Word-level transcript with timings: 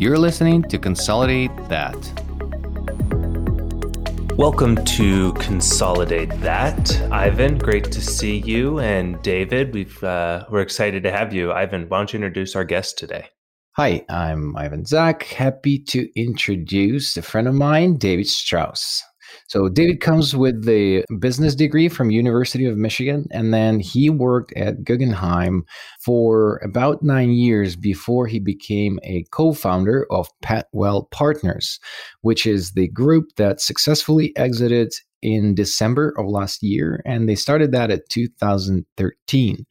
You're 0.00 0.16
listening 0.16 0.62
to 0.62 0.78
Consolidate 0.78 1.54
That. 1.68 1.94
Welcome 4.38 4.82
to 4.82 5.34
Consolidate 5.34 6.30
That. 6.40 7.02
Ivan, 7.12 7.58
great 7.58 7.92
to 7.92 8.00
see 8.00 8.38
you. 8.38 8.80
And 8.80 9.20
David, 9.20 9.74
we've, 9.74 10.02
uh, 10.02 10.46
we're 10.50 10.62
excited 10.62 11.02
to 11.02 11.12
have 11.12 11.34
you. 11.34 11.52
Ivan, 11.52 11.86
why 11.90 11.98
don't 11.98 12.14
you 12.14 12.16
introduce 12.16 12.56
our 12.56 12.64
guest 12.64 12.96
today? 12.96 13.26
Hi, 13.72 14.02
I'm 14.08 14.56
Ivan 14.56 14.86
Zak. 14.86 15.24
Happy 15.24 15.78
to 15.88 16.08
introduce 16.18 17.14
a 17.18 17.22
friend 17.22 17.46
of 17.46 17.52
mine, 17.52 17.98
David 17.98 18.26
Strauss. 18.26 19.02
So 19.46 19.68
David 19.68 20.00
comes 20.00 20.34
with 20.34 20.64
the 20.64 21.04
business 21.18 21.54
degree 21.54 21.88
from 21.88 22.10
University 22.10 22.64
of 22.66 22.76
Michigan, 22.76 23.26
and 23.30 23.52
then 23.52 23.80
he 23.80 24.10
worked 24.10 24.52
at 24.56 24.84
Guggenheim 24.84 25.64
for 26.04 26.60
about 26.64 27.02
nine 27.02 27.30
years 27.32 27.76
before 27.76 28.26
he 28.26 28.38
became 28.38 28.98
a 29.02 29.24
co-founder 29.30 30.06
of 30.10 30.28
Petwell 30.42 31.10
Partners, 31.10 31.78
which 32.22 32.46
is 32.46 32.72
the 32.72 32.88
group 32.88 33.26
that 33.36 33.60
successfully 33.60 34.32
exited 34.36 34.92
in 35.22 35.54
December 35.54 36.14
of 36.16 36.26
last 36.26 36.62
year, 36.62 37.02
and 37.04 37.28
they 37.28 37.34
started 37.34 37.72
that 37.72 37.90
at 37.90 38.08
2013. 38.08 39.66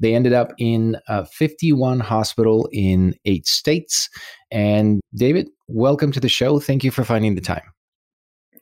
They 0.00 0.14
ended 0.14 0.32
up 0.32 0.52
in 0.58 0.96
a 1.08 1.26
51 1.26 2.00
hospital 2.00 2.68
in 2.72 3.14
eight 3.24 3.46
states. 3.46 4.08
And 4.50 5.00
David, 5.14 5.48
welcome 5.68 6.12
to 6.12 6.20
the 6.20 6.28
show. 6.28 6.58
Thank 6.58 6.84
you 6.84 6.90
for 6.90 7.04
finding 7.04 7.34
the 7.34 7.40
time. 7.40 7.62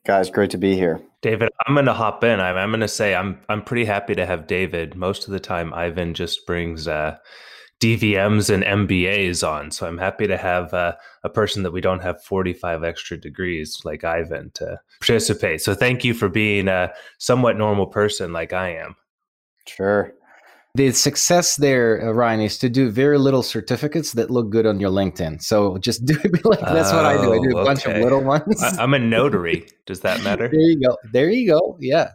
Guys, 0.09 0.31
great 0.31 0.49
to 0.49 0.57
be 0.57 0.75
here. 0.75 1.03
David, 1.21 1.51
I'm 1.67 1.75
going 1.75 1.85
to 1.85 1.93
hop 1.93 2.25
in. 2.25 2.41
I'm, 2.41 2.57
I'm 2.57 2.71
going 2.71 2.81
to 2.81 2.89
say 2.89 3.15
I'm 3.15 3.39
I'm 3.51 3.61
pretty 3.61 3.85
happy 3.85 4.15
to 4.15 4.25
have 4.25 4.47
David. 4.47 4.97
Most 4.97 5.27
of 5.27 5.33
the 5.33 5.39
time, 5.39 5.75
Ivan 5.75 6.15
just 6.15 6.47
brings 6.47 6.89
uh, 6.89 7.19
DVMs 7.79 8.49
and 8.49 8.63
MBAs 8.89 9.47
on, 9.47 9.71
so 9.71 9.87
I'm 9.87 9.99
happy 9.99 10.27
to 10.27 10.39
have 10.39 10.73
uh, 10.73 10.95
a 11.25 11.29
person 11.29 11.63
that 11.63 11.73
we 11.73 11.83
don't 11.83 12.01
have 12.01 12.25
45 12.25 12.85
extra 12.85 13.19
degrees 13.19 13.83
like 13.85 14.03
Ivan 14.03 14.51
to 14.55 14.81
participate. 14.99 15.61
So 15.61 15.75
thank 15.75 16.05
you 16.05 16.15
for 16.15 16.31
being 16.31 16.69
a 16.69 16.91
somewhat 17.19 17.59
normal 17.59 17.87
person 17.87 18.33
like 18.33 18.55
I 18.55 18.77
am. 18.77 18.97
Sure 19.67 20.15
the 20.75 20.93
success 20.93 21.57
there, 21.57 22.09
uh, 22.09 22.13
Ryan, 22.13 22.41
is 22.41 22.59
to 22.59 22.69
do 22.69 22.91
very 22.91 23.19
little 23.19 23.43
certificates 23.43 24.13
that 24.13 24.31
look 24.31 24.51
good 24.51 24.67
on 24.67 24.81
your 24.81 24.91
LinkedIn. 24.91 25.43
So 25.43 25.79
just 25.79 26.05
do 26.05 26.17
it 26.23 26.45
like 26.45 26.61
that's 26.61 26.93
oh, 26.93 26.97
what 26.97 27.05
I 27.05 27.17
do. 27.17 27.33
I 27.33 27.39
do 27.39 27.57
a 27.57 27.61
okay. 27.61 27.65
bunch 27.65 27.87
of 27.87 27.97
little 28.03 28.23
ones. 28.23 28.63
I, 28.63 28.83
am 28.83 28.95
a 28.95 28.99
notary. 28.99 29.69
Does 29.87 30.01
that 30.01 30.23
matter? 30.25 30.49
there 30.49 30.61
you 30.61 30.81
go. 30.81 30.97
There 31.13 31.31
you 31.31 31.49
go. 31.49 31.77
Yeah. 31.81 32.11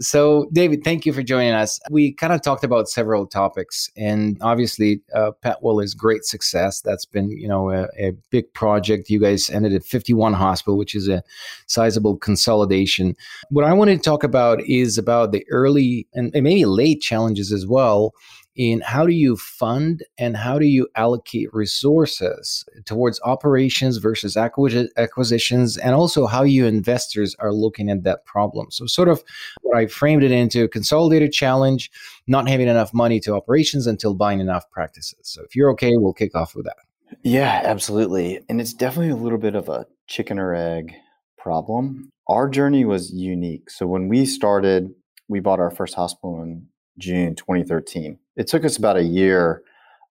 So, 0.00 0.48
David, 0.52 0.82
thank 0.82 1.06
you 1.06 1.12
for 1.12 1.22
joining 1.22 1.52
us. 1.52 1.78
We 1.88 2.12
kind 2.12 2.32
of 2.32 2.42
talked 2.42 2.64
about 2.64 2.88
several 2.88 3.26
topics, 3.26 3.90
and 3.96 4.36
obviously, 4.40 5.00
uh, 5.14 5.30
Petwell 5.44 5.82
is 5.82 5.94
great 5.94 6.24
success. 6.24 6.80
That's 6.80 7.04
been, 7.04 7.30
you 7.30 7.46
know, 7.46 7.70
a, 7.70 7.84
a, 7.98 8.12
big 8.30 8.52
project. 8.54 9.08
You 9.08 9.20
guys 9.20 9.48
ended 9.50 9.72
at 9.72 9.84
51 9.84 10.32
Hospital, 10.32 10.76
which 10.76 10.96
is 10.96 11.08
a 11.08 11.22
sizable 11.66 12.16
consolidation. 12.16 13.14
What 13.50 13.64
I 13.64 13.72
wanted 13.72 13.96
to 13.98 14.02
talk 14.02 14.24
about 14.24 14.60
is 14.62 14.98
about 14.98 15.30
the 15.30 15.46
early 15.50 16.08
and 16.12 16.32
maybe 16.32 16.64
late 16.64 17.00
challenges 17.00 17.52
as 17.52 17.66
well 17.66 18.12
in 18.56 18.80
how 18.80 19.06
do 19.06 19.12
you 19.12 19.36
fund 19.36 20.04
and 20.18 20.36
how 20.36 20.58
do 20.58 20.66
you 20.66 20.88
allocate 20.94 21.52
resources 21.52 22.64
towards 22.84 23.20
operations 23.24 23.96
versus 23.96 24.36
acquisitions 24.36 25.76
and 25.76 25.94
also 25.94 26.26
how 26.26 26.42
you 26.42 26.66
investors 26.66 27.34
are 27.38 27.52
looking 27.52 27.90
at 27.90 28.04
that 28.04 28.24
problem? 28.24 28.70
So 28.70 28.86
sort 28.86 29.08
of 29.08 29.24
what 29.62 29.76
i 29.76 29.86
framed 29.86 30.22
it 30.22 30.30
into 30.30 30.68
consolidated 30.68 31.32
challenge 31.32 31.90
not 32.26 32.48
having 32.48 32.68
enough 32.68 32.94
money 32.94 33.20
to 33.20 33.34
operations 33.34 33.86
until 33.86 34.14
buying 34.14 34.40
enough 34.40 34.70
practices. 34.70 35.18
So 35.22 35.42
if 35.42 35.56
you're 35.56 35.70
okay 35.72 35.92
we'll 35.96 36.12
kick 36.12 36.34
off 36.34 36.54
with 36.54 36.66
that. 36.66 36.76
Yeah 37.22 37.60
absolutely. 37.64 38.40
And 38.48 38.60
it's 38.60 38.74
definitely 38.74 39.10
a 39.10 39.16
little 39.16 39.38
bit 39.38 39.54
of 39.54 39.68
a 39.68 39.86
chicken 40.06 40.38
or 40.38 40.54
egg 40.54 40.94
problem. 41.38 42.10
Our 42.28 42.48
journey 42.48 42.84
was 42.84 43.12
unique. 43.12 43.68
So 43.70 43.86
when 43.86 44.08
we 44.08 44.26
started 44.26 44.94
we 45.28 45.40
bought 45.40 45.60
our 45.60 45.70
first 45.70 45.94
hospital 45.94 46.42
in 46.42 46.66
June 46.98 47.34
2013. 47.34 48.18
It 48.36 48.46
took 48.46 48.64
us 48.64 48.76
about 48.76 48.96
a 48.96 49.04
year 49.04 49.62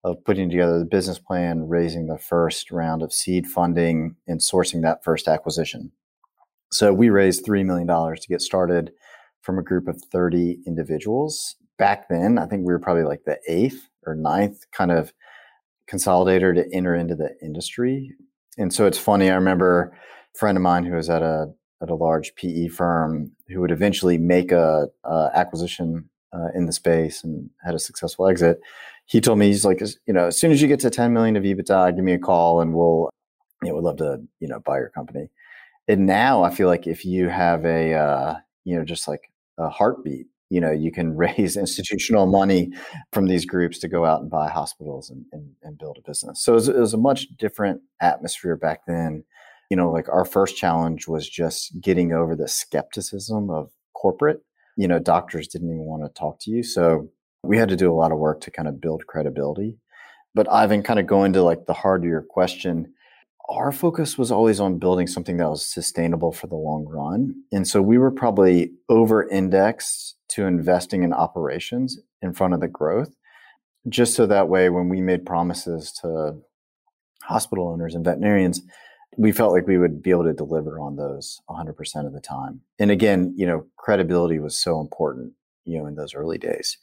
of 0.03 0.23
putting 0.25 0.49
together 0.49 0.79
the 0.79 0.85
business 0.85 1.19
plan, 1.19 1.67
raising 1.67 2.07
the 2.07 2.17
first 2.17 2.71
round 2.71 3.01
of 3.01 3.13
seed 3.13 3.47
funding, 3.47 4.15
and 4.27 4.39
sourcing 4.39 4.81
that 4.81 5.03
first 5.03 5.27
acquisition. 5.27 5.91
So 6.71 6.93
we 6.93 7.09
raised 7.09 7.45
$3 7.45 7.65
million 7.65 7.87
to 7.87 8.27
get 8.27 8.41
started 8.41 8.91
from 9.41 9.59
a 9.59 9.63
group 9.63 9.87
of 9.87 10.01
30 10.11 10.59
individuals. 10.65 11.55
Back 11.77 12.09
then, 12.09 12.37
I 12.37 12.45
think 12.45 12.65
we 12.65 12.73
were 12.73 12.79
probably 12.79 13.03
like 13.03 13.23
the 13.25 13.39
eighth 13.47 13.89
or 14.05 14.15
ninth 14.15 14.65
kind 14.71 14.91
of 14.91 15.13
consolidator 15.91 16.53
to 16.55 16.65
enter 16.73 16.95
into 16.95 17.15
the 17.15 17.35
industry. 17.41 18.11
And 18.57 18.73
so 18.73 18.85
it's 18.85 18.97
funny, 18.97 19.29
I 19.29 19.35
remember 19.35 19.95
a 20.35 20.37
friend 20.37 20.57
of 20.57 20.61
mine 20.61 20.85
who 20.85 20.95
was 20.95 21.09
at 21.09 21.21
a 21.21 21.47
at 21.81 21.89
a 21.89 21.95
large 21.95 22.33
PE 22.35 22.69
firm 22.69 23.33
who 23.49 23.59
would 23.59 23.71
eventually 23.71 24.17
make 24.17 24.53
a, 24.53 24.87
a 25.03 25.29
acquisition 25.33 26.09
uh, 26.33 26.47
in 26.55 26.65
the 26.65 26.73
space 26.73 27.23
and 27.23 27.49
had 27.63 27.75
a 27.75 27.79
successful 27.79 28.27
exit. 28.27 28.59
He 29.05 29.21
told 29.21 29.39
me 29.39 29.47
he's 29.47 29.65
like, 29.65 29.81
you 30.05 30.13
know, 30.13 30.27
as 30.27 30.39
soon 30.39 30.51
as 30.51 30.61
you 30.61 30.67
get 30.67 30.79
to 30.81 30.89
10 30.89 31.13
million 31.13 31.35
of 31.35 31.43
EBITDA, 31.43 31.95
give 31.95 32.03
me 32.03 32.13
a 32.13 32.19
call 32.19 32.61
and 32.61 32.73
we'll, 32.73 33.09
you 33.61 33.69
know, 33.69 33.75
we'd 33.75 33.83
love 33.83 33.97
to, 33.97 34.21
you 34.39 34.47
know, 34.47 34.59
buy 34.59 34.77
your 34.77 34.89
company. 34.89 35.29
And 35.87 36.05
now 36.05 36.43
I 36.43 36.49
feel 36.49 36.67
like 36.67 36.87
if 36.87 37.05
you 37.05 37.27
have 37.29 37.65
a, 37.65 37.93
uh, 37.93 38.35
you 38.63 38.77
know, 38.77 38.85
just 38.85 39.07
like 39.07 39.31
a 39.57 39.69
heartbeat, 39.69 40.27
you 40.49 40.61
know, 40.61 40.71
you 40.71 40.91
can 40.91 41.15
raise 41.17 41.57
institutional 41.57 42.25
money 42.25 42.71
from 43.11 43.27
these 43.27 43.45
groups 43.45 43.77
to 43.79 43.87
go 43.87 44.05
out 44.05 44.21
and 44.21 44.29
buy 44.29 44.49
hospitals 44.49 45.09
and, 45.09 45.25
and, 45.33 45.49
and 45.63 45.77
build 45.77 45.97
a 45.97 46.07
business. 46.07 46.43
So 46.43 46.53
it 46.53 46.55
was, 46.55 46.69
it 46.69 46.77
was 46.77 46.93
a 46.93 46.97
much 46.97 47.27
different 47.37 47.81
atmosphere 48.01 48.55
back 48.55 48.81
then. 48.87 49.23
You 49.69 49.77
know, 49.77 49.91
like 49.91 50.07
our 50.09 50.25
first 50.25 50.55
challenge 50.55 51.07
was 51.07 51.27
just 51.27 51.79
getting 51.81 52.13
over 52.13 52.35
the 52.35 52.47
skepticism 52.47 53.49
of 53.49 53.71
corporate 53.93 54.43
you 54.77 54.87
know, 54.87 54.99
doctors 54.99 55.47
didn't 55.47 55.69
even 55.69 55.85
want 55.85 56.03
to 56.03 56.19
talk 56.19 56.39
to 56.41 56.51
you. 56.51 56.63
So 56.63 57.09
we 57.43 57.57
had 57.57 57.69
to 57.69 57.75
do 57.75 57.91
a 57.91 57.95
lot 57.95 58.11
of 58.11 58.17
work 58.17 58.41
to 58.41 58.51
kind 58.51 58.67
of 58.67 58.81
build 58.81 59.05
credibility. 59.07 59.77
But 60.35 60.51
Ivan, 60.51 60.83
kind 60.83 60.99
of 60.99 61.07
going 61.07 61.33
to 61.33 61.43
like 61.43 61.65
the 61.65 61.73
heart 61.73 62.01
of 62.01 62.09
your 62.09 62.23
question, 62.23 62.93
our 63.49 63.71
focus 63.71 64.17
was 64.17 64.31
always 64.31 64.59
on 64.59 64.79
building 64.79 65.05
something 65.05 65.37
that 65.37 65.49
was 65.49 65.65
sustainable 65.65 66.31
for 66.31 66.47
the 66.47 66.55
long 66.55 66.85
run. 66.85 67.35
And 67.51 67.67
so 67.67 67.81
we 67.81 67.97
were 67.97 68.11
probably 68.11 68.71
over 68.89 69.27
indexed 69.29 70.15
to 70.29 70.45
investing 70.45 71.03
in 71.03 71.13
operations 71.13 71.99
in 72.21 72.33
front 72.33 72.53
of 72.53 72.61
the 72.61 72.67
growth, 72.67 73.13
just 73.89 74.15
so 74.15 74.25
that 74.25 74.47
way 74.47 74.69
when 74.69 74.89
we 74.89 75.01
made 75.01 75.25
promises 75.25 75.91
to 76.01 76.37
hospital 77.21 77.67
owners 77.67 77.95
and 77.95 78.05
veterinarians, 78.05 78.61
we 79.17 79.31
felt 79.31 79.53
like 79.53 79.67
we 79.67 79.77
would 79.77 80.01
be 80.01 80.11
able 80.11 80.23
to 80.23 80.33
deliver 80.33 80.79
on 80.79 80.95
those 80.95 81.41
100% 81.49 82.05
of 82.05 82.13
the 82.13 82.21
time. 82.21 82.61
And 82.79 82.91
again, 82.91 83.33
you 83.35 83.45
know, 83.45 83.65
credibility 83.77 84.39
was 84.39 84.57
so 84.57 84.79
important, 84.79 85.33
you 85.65 85.77
know, 85.77 85.85
in 85.85 85.95
those 85.95 86.13
early 86.13 86.37
days. 86.37 86.77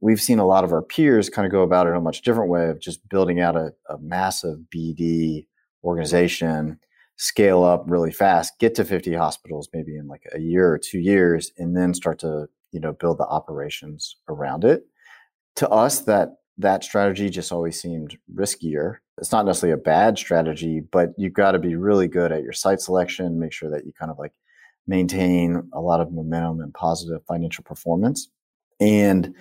We've 0.00 0.20
seen 0.20 0.38
a 0.38 0.46
lot 0.46 0.64
of 0.64 0.72
our 0.72 0.82
peers 0.82 1.30
kind 1.30 1.46
of 1.46 1.52
go 1.52 1.62
about 1.62 1.86
it 1.86 1.90
in 1.90 1.96
a 1.96 2.00
much 2.00 2.22
different 2.22 2.50
way 2.50 2.68
of 2.68 2.80
just 2.80 3.08
building 3.08 3.40
out 3.40 3.56
a, 3.56 3.72
a 3.88 3.98
massive 3.98 4.58
BD 4.74 5.46
organization, 5.82 6.78
scale 7.16 7.62
up 7.62 7.84
really 7.86 8.12
fast, 8.12 8.58
get 8.58 8.74
to 8.74 8.84
50 8.84 9.14
hospitals 9.14 9.68
maybe 9.72 9.96
in 9.96 10.08
like 10.08 10.24
a 10.34 10.40
year 10.40 10.70
or 10.70 10.78
two 10.78 10.98
years, 10.98 11.52
and 11.58 11.76
then 11.76 11.94
start 11.94 12.18
to, 12.20 12.46
you 12.72 12.80
know, 12.80 12.92
build 12.92 13.18
the 13.18 13.26
operations 13.26 14.16
around 14.28 14.64
it. 14.64 14.84
To 15.56 15.68
us, 15.70 16.00
that 16.02 16.30
that 16.58 16.84
strategy 16.84 17.28
just 17.30 17.52
always 17.52 17.80
seemed 17.80 18.16
riskier. 18.34 18.96
It's 19.18 19.32
not 19.32 19.46
necessarily 19.46 19.74
a 19.74 19.82
bad 19.82 20.18
strategy, 20.18 20.80
but 20.80 21.10
you've 21.16 21.32
got 21.32 21.52
to 21.52 21.58
be 21.58 21.76
really 21.76 22.08
good 22.08 22.32
at 22.32 22.42
your 22.42 22.52
site 22.52 22.80
selection, 22.80 23.38
make 23.38 23.52
sure 23.52 23.70
that 23.70 23.84
you 23.84 23.92
kind 23.92 24.10
of 24.10 24.18
like 24.18 24.32
maintain 24.86 25.68
a 25.72 25.80
lot 25.80 26.00
of 26.00 26.12
momentum 26.12 26.60
and 26.60 26.72
positive 26.74 27.24
financial 27.26 27.64
performance. 27.64 28.28
And 28.80 29.34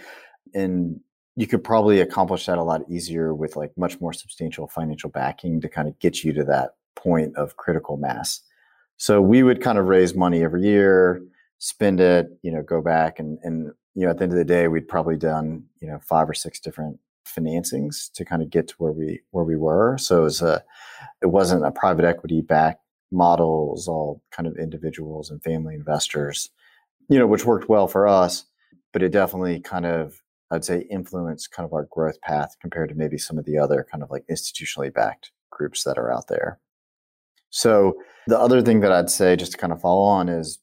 and 0.53 0.99
you 1.35 1.47
could 1.47 1.63
probably 1.63 1.99
accomplish 1.99 2.45
that 2.45 2.59
a 2.59 2.63
lot 2.63 2.81
easier 2.89 3.33
with 3.33 3.55
like 3.55 3.71
much 3.75 3.99
more 3.99 4.13
substantial 4.13 4.67
financial 4.67 5.09
backing 5.09 5.59
to 5.61 5.69
kind 5.69 5.87
of 5.87 5.97
get 5.99 6.23
you 6.23 6.31
to 6.33 6.43
that 6.43 6.71
point 6.95 7.35
of 7.35 7.57
critical 7.57 7.97
mass. 7.97 8.41
So 8.97 9.19
we 9.19 9.41
would 9.41 9.61
kind 9.61 9.79
of 9.79 9.85
raise 9.85 10.13
money 10.13 10.43
every 10.43 10.63
year, 10.63 11.23
spend 11.57 11.99
it, 11.99 12.27
you 12.43 12.51
know, 12.51 12.61
go 12.61 12.81
back 12.81 13.19
and 13.19 13.39
and 13.43 13.71
you 13.95 14.05
know, 14.05 14.11
at 14.11 14.17
the 14.17 14.23
end 14.23 14.31
of 14.31 14.37
the 14.37 14.45
day, 14.45 14.67
we'd 14.67 14.87
probably 14.87 15.17
done, 15.17 15.63
you 15.79 15.87
know, 15.87 15.99
five 15.99 16.27
or 16.27 16.33
six 16.33 16.59
different 16.59 16.99
financings 17.25 18.11
to 18.13 18.25
kind 18.25 18.41
of 18.41 18.49
get 18.49 18.67
to 18.69 18.75
where 18.77 18.91
we 18.91 19.21
where 19.31 19.43
we 19.43 19.55
were. 19.55 19.97
So 19.97 20.21
it 20.21 20.23
was 20.23 20.41
a 20.41 20.63
it 21.21 21.27
wasn't 21.27 21.65
a 21.65 21.71
private 21.71 22.05
equity 22.05 22.41
backed 22.41 22.81
model. 23.11 23.69
It 23.69 23.73
was 23.73 23.87
all 23.87 24.21
kind 24.31 24.47
of 24.47 24.57
individuals 24.57 25.29
and 25.29 25.41
family 25.43 25.75
investors, 25.75 26.49
you 27.09 27.19
know, 27.19 27.27
which 27.27 27.45
worked 27.45 27.69
well 27.69 27.87
for 27.87 28.07
us, 28.07 28.45
but 28.91 29.03
it 29.03 29.11
definitely 29.11 29.59
kind 29.59 29.85
of 29.85 30.21
I'd 30.51 30.65
say 30.65 30.87
influenced 30.91 31.51
kind 31.51 31.65
of 31.65 31.73
our 31.73 31.87
growth 31.89 32.21
path 32.21 32.55
compared 32.61 32.89
to 32.89 32.95
maybe 32.95 33.17
some 33.17 33.37
of 33.37 33.45
the 33.45 33.57
other 33.57 33.85
kind 33.89 34.03
of 34.03 34.11
like 34.11 34.25
institutionally 34.29 34.93
backed 34.93 35.31
groups 35.49 35.83
that 35.83 35.97
are 35.97 36.11
out 36.11 36.27
there. 36.27 36.59
So 37.49 37.95
the 38.27 38.39
other 38.39 38.61
thing 38.61 38.79
that 38.81 38.91
I'd 38.91 39.09
say 39.09 39.35
just 39.35 39.53
to 39.53 39.57
kind 39.57 39.73
of 39.73 39.81
follow 39.81 40.03
on 40.03 40.29
is 40.29 40.59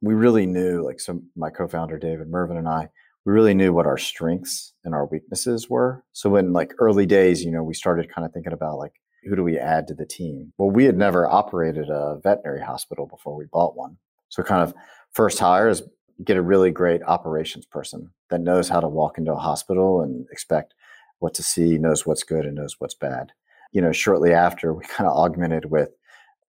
we 0.00 0.14
really 0.14 0.46
knew, 0.46 0.84
like 0.84 1.00
so 1.00 1.20
my 1.36 1.50
co-founder 1.50 1.98
David 1.98 2.28
Mervin 2.28 2.56
and 2.56 2.68
I, 2.68 2.88
we 3.24 3.32
really 3.32 3.54
knew 3.54 3.72
what 3.72 3.86
our 3.86 3.98
strengths 3.98 4.74
and 4.84 4.94
our 4.94 5.06
weaknesses 5.06 5.68
were. 5.70 6.04
So 6.12 6.36
in 6.36 6.52
like 6.52 6.74
early 6.78 7.06
days, 7.06 7.44
you 7.44 7.50
know, 7.50 7.62
we 7.62 7.74
started 7.74 8.12
kind 8.12 8.26
of 8.26 8.32
thinking 8.32 8.52
about 8.52 8.78
like 8.78 8.92
who 9.24 9.36
do 9.36 9.42
we 9.42 9.58
add 9.58 9.86
to 9.88 9.94
the 9.94 10.06
team? 10.06 10.52
Well, 10.58 10.70
we 10.70 10.84
had 10.84 10.98
never 10.98 11.26
operated 11.26 11.88
a 11.88 12.18
veterinary 12.22 12.60
hospital 12.60 13.06
before 13.06 13.34
we 13.34 13.46
bought 13.50 13.76
one. 13.76 13.96
So, 14.28 14.42
kind 14.42 14.62
of 14.62 14.74
first 15.12 15.38
hire 15.38 15.68
is 15.68 15.82
get 16.22 16.36
a 16.36 16.42
really 16.42 16.70
great 16.70 17.02
operations 17.02 17.66
person 17.66 18.10
that 18.30 18.40
knows 18.40 18.68
how 18.68 18.80
to 18.80 18.88
walk 18.88 19.18
into 19.18 19.32
a 19.32 19.38
hospital 19.38 20.00
and 20.02 20.26
expect 20.30 20.74
what 21.18 21.34
to 21.34 21.42
see, 21.42 21.78
knows 21.78 22.06
what's 22.06 22.22
good 22.22 22.44
and 22.44 22.54
knows 22.54 22.76
what's 22.78 22.94
bad. 22.94 23.32
You 23.72 23.80
know, 23.80 23.92
shortly 23.92 24.32
after, 24.32 24.72
we 24.72 24.84
kind 24.84 25.08
of 25.08 25.16
augmented 25.16 25.70
with 25.70 25.90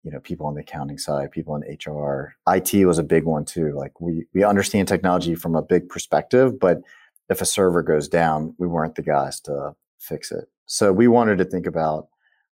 you 0.03 0.11
know 0.11 0.19
people 0.19 0.47
on 0.47 0.55
the 0.55 0.61
accounting 0.61 0.97
side 0.97 1.31
people 1.31 1.55
in 1.55 1.77
hr 1.85 2.35
it 2.47 2.85
was 2.85 2.97
a 2.97 3.03
big 3.03 3.23
one 3.23 3.45
too. 3.45 3.73
Like 3.75 3.99
we 4.01 4.25
we 4.33 4.43
understand 4.43 4.87
technology 4.87 5.35
from 5.35 5.55
a 5.55 5.61
big 5.61 5.89
perspective 5.89 6.59
but 6.59 6.81
if 7.29 7.41
a 7.41 7.45
server 7.45 7.83
goes 7.83 8.07
down 8.07 8.55
we 8.57 8.67
weren't 8.67 8.95
the 8.95 9.01
guys 9.01 9.39
to 9.41 9.75
fix 9.99 10.31
it. 10.31 10.45
So 10.65 10.91
we 10.91 11.07
wanted 11.07 11.37
to 11.37 11.45
think 11.45 11.67
about 11.67 12.07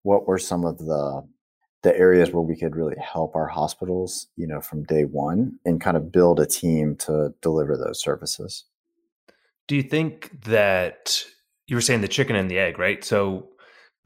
what 0.03 0.27
were 0.27 0.37
some 0.37 0.65
of 0.65 0.77
the 0.79 1.27
the 1.83 1.97
areas 1.97 2.31
where 2.31 2.41
we 2.41 2.57
could 2.57 2.75
really 2.75 2.97
help 2.99 3.35
our 3.35 3.47
hospitals 3.47 4.27
you 4.35 4.47
know 4.47 4.61
from 4.61 4.83
day 4.83 5.03
one 5.03 5.59
and 5.65 5.79
kind 5.79 5.97
of 5.97 6.11
build 6.11 6.39
a 6.39 6.45
team 6.45 6.95
to 6.97 7.33
deliver 7.41 7.77
those 7.77 8.01
services. 8.01 8.65
Do 9.67 9.75
you 9.75 9.83
think 9.83 10.43
that 10.45 11.23
you 11.67 11.75
were 11.75 11.81
saying 11.81 12.01
the 12.01 12.07
chicken 12.07 12.35
and 12.35 12.49
the 12.49 12.59
egg 12.59 12.79
right? 12.79 13.03
So 13.03 13.49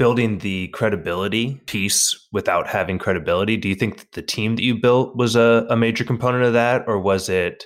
building 0.02 0.40
the 0.40 0.68
credibility 0.70 1.62
piece 1.68 2.28
without 2.32 2.66
having 2.66 2.98
credibility. 2.98 3.56
Do 3.56 3.70
you 3.70 3.76
think 3.76 4.00
that 4.00 4.14
the 4.14 4.24
team 4.24 4.56
that 4.56 4.64
you 4.64 4.74
built 4.74 5.16
was 5.16 5.36
a, 5.36 5.68
a 5.70 5.78
major 5.78 6.04
component 6.04 6.44
of 6.44 6.54
that, 6.54 6.86
or 6.88 7.00
was 7.00 7.30
it 7.30 7.66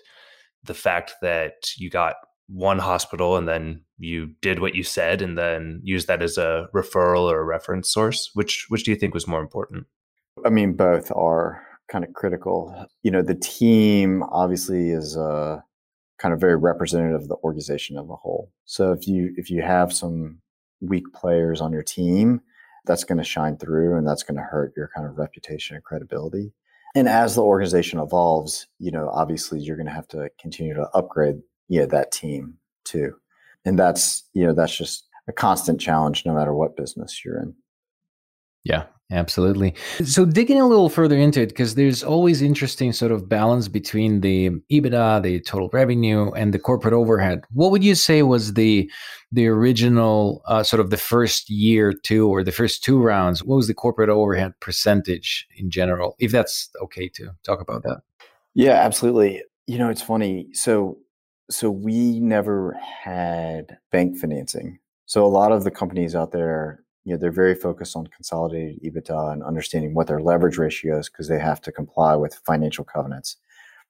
the 0.61 0.73
fact 0.73 1.13
that 1.21 1.53
you 1.77 1.89
got 1.89 2.15
one 2.49 2.77
hospital 2.77 3.37
and 3.37 3.47
then 3.47 3.85
you 3.97 4.31
did 4.41 4.59
what 4.59 4.75
you 4.75 4.83
said 4.83 5.21
and 5.21 5.37
then 5.37 5.79
used 5.81 6.09
that 6.09 6.21
as 6.21 6.37
a 6.37 6.67
referral 6.75 7.31
or 7.31 7.39
a 7.39 7.45
reference 7.45 7.89
source? 7.89 8.31
Which 8.33 8.65
which 8.67 8.83
do 8.83 8.91
you 8.91 8.97
think 8.97 9.13
was 9.13 9.29
more 9.29 9.39
important? 9.39 9.85
I 10.45 10.49
mean, 10.49 10.73
both 10.73 11.09
are 11.15 11.65
kind 11.89 12.03
of 12.03 12.11
critical. 12.11 12.85
You 13.01 13.11
know, 13.11 13.21
the 13.21 13.35
team 13.35 14.23
obviously 14.23 14.89
is 14.89 15.15
uh, 15.15 15.61
kind 16.19 16.33
of 16.33 16.41
very 16.41 16.57
representative 16.57 17.21
of 17.21 17.27
the 17.29 17.37
organization 17.45 17.97
of 17.97 18.09
a 18.09 18.17
whole. 18.17 18.51
So 18.65 18.91
if 18.91 19.07
you 19.07 19.33
if 19.37 19.49
you 19.49 19.61
have 19.61 19.93
some 19.93 20.41
weak 20.81 21.05
players 21.13 21.61
on 21.61 21.71
your 21.71 21.83
team, 21.83 22.41
that's 22.85 23.03
going 23.03 23.17
to 23.17 23.23
shine 23.23 23.57
through 23.57 23.97
and 23.97 24.07
that's 24.07 24.23
going 24.23 24.37
to 24.37 24.43
hurt 24.43 24.73
your 24.75 24.89
kind 24.95 25.07
of 25.07 25.17
reputation 25.17 25.75
and 25.75 25.83
credibility. 25.83 26.53
And 26.95 27.09
as 27.09 27.35
the 27.35 27.43
organization 27.43 27.99
evolves, 27.99 28.67
you 28.79 28.91
know, 28.91 29.09
obviously 29.09 29.59
you're 29.59 29.75
going 29.75 29.87
to 29.87 29.91
have 29.91 30.07
to 30.09 30.29
continue 30.39 30.73
to 30.73 30.87
upgrade, 30.93 31.41
you 31.67 31.81
know, 31.81 31.87
that 31.87 32.11
team 32.11 32.57
too. 32.85 33.15
And 33.65 33.77
that's, 33.77 34.23
you 34.33 34.45
know, 34.45 34.53
that's 34.53 34.77
just 34.77 35.07
a 35.27 35.33
constant 35.33 35.81
challenge 35.81 36.25
no 36.25 36.33
matter 36.33 36.53
what 36.53 36.77
business 36.77 37.25
you're 37.25 37.39
in. 37.39 37.53
Yeah, 38.63 38.85
Absolutely. 39.11 39.75
So 40.03 40.25
digging 40.25 40.59
a 40.59 40.67
little 40.67 40.89
further 40.89 41.15
into 41.15 41.39
it, 41.41 41.49
because 41.49 41.75
there's 41.75 42.03
always 42.03 42.41
interesting 42.41 42.91
sort 42.91 43.11
of 43.11 43.29
balance 43.29 43.67
between 43.67 44.21
the 44.21 44.49
EBITDA, 44.71 45.21
the 45.21 45.41
total 45.41 45.69
revenue, 45.71 46.31
and 46.31 46.53
the 46.53 46.57
corporate 46.57 46.93
overhead. 46.93 47.41
What 47.51 47.69
would 47.69 47.83
you 47.83 47.93
say 47.93 48.23
was 48.23 48.55
the 48.55 48.89
the 49.31 49.47
original 49.47 50.41
uh, 50.47 50.63
sort 50.63 50.79
of 50.79 50.89
the 50.89 50.97
first 50.97 51.51
year 51.51 51.93
two 51.93 52.27
or 52.27 52.43
the 52.43 52.51
first 52.51 52.83
two 52.83 52.99
rounds? 52.99 53.43
What 53.43 53.57
was 53.57 53.67
the 53.67 53.75
corporate 53.75 54.09
overhead 54.09 54.53
percentage 54.59 55.45
in 55.55 55.69
general? 55.69 56.15
If 56.17 56.31
that's 56.31 56.69
okay 56.81 57.07
to 57.09 57.29
talk 57.43 57.61
about 57.61 57.83
that. 57.83 58.01
Yeah, 58.55 58.73
absolutely. 58.73 59.43
You 59.67 59.77
know, 59.77 59.89
it's 59.89 60.01
funny. 60.01 60.47
So 60.53 60.97
so 61.51 61.69
we 61.69 62.19
never 62.19 62.75
had 63.03 63.77
bank 63.91 64.17
financing. 64.17 64.79
So 65.05 65.23
a 65.23 65.27
lot 65.27 65.51
of 65.51 65.63
the 65.63 65.69
companies 65.69 66.15
out 66.15 66.31
there 66.31 66.83
you 67.05 67.13
know, 67.13 67.17
they're 67.19 67.31
very 67.31 67.55
focused 67.55 67.95
on 67.95 68.07
consolidated 68.07 68.81
EBITDA 68.83 69.31
and 69.31 69.43
understanding 69.43 69.93
what 69.93 70.07
their 70.07 70.21
leverage 70.21 70.57
ratio 70.57 70.99
is 70.99 71.07
because 71.07 71.27
they 71.27 71.39
have 71.39 71.61
to 71.61 71.71
comply 71.71 72.15
with 72.15 72.41
financial 72.45 72.83
covenants. 72.83 73.37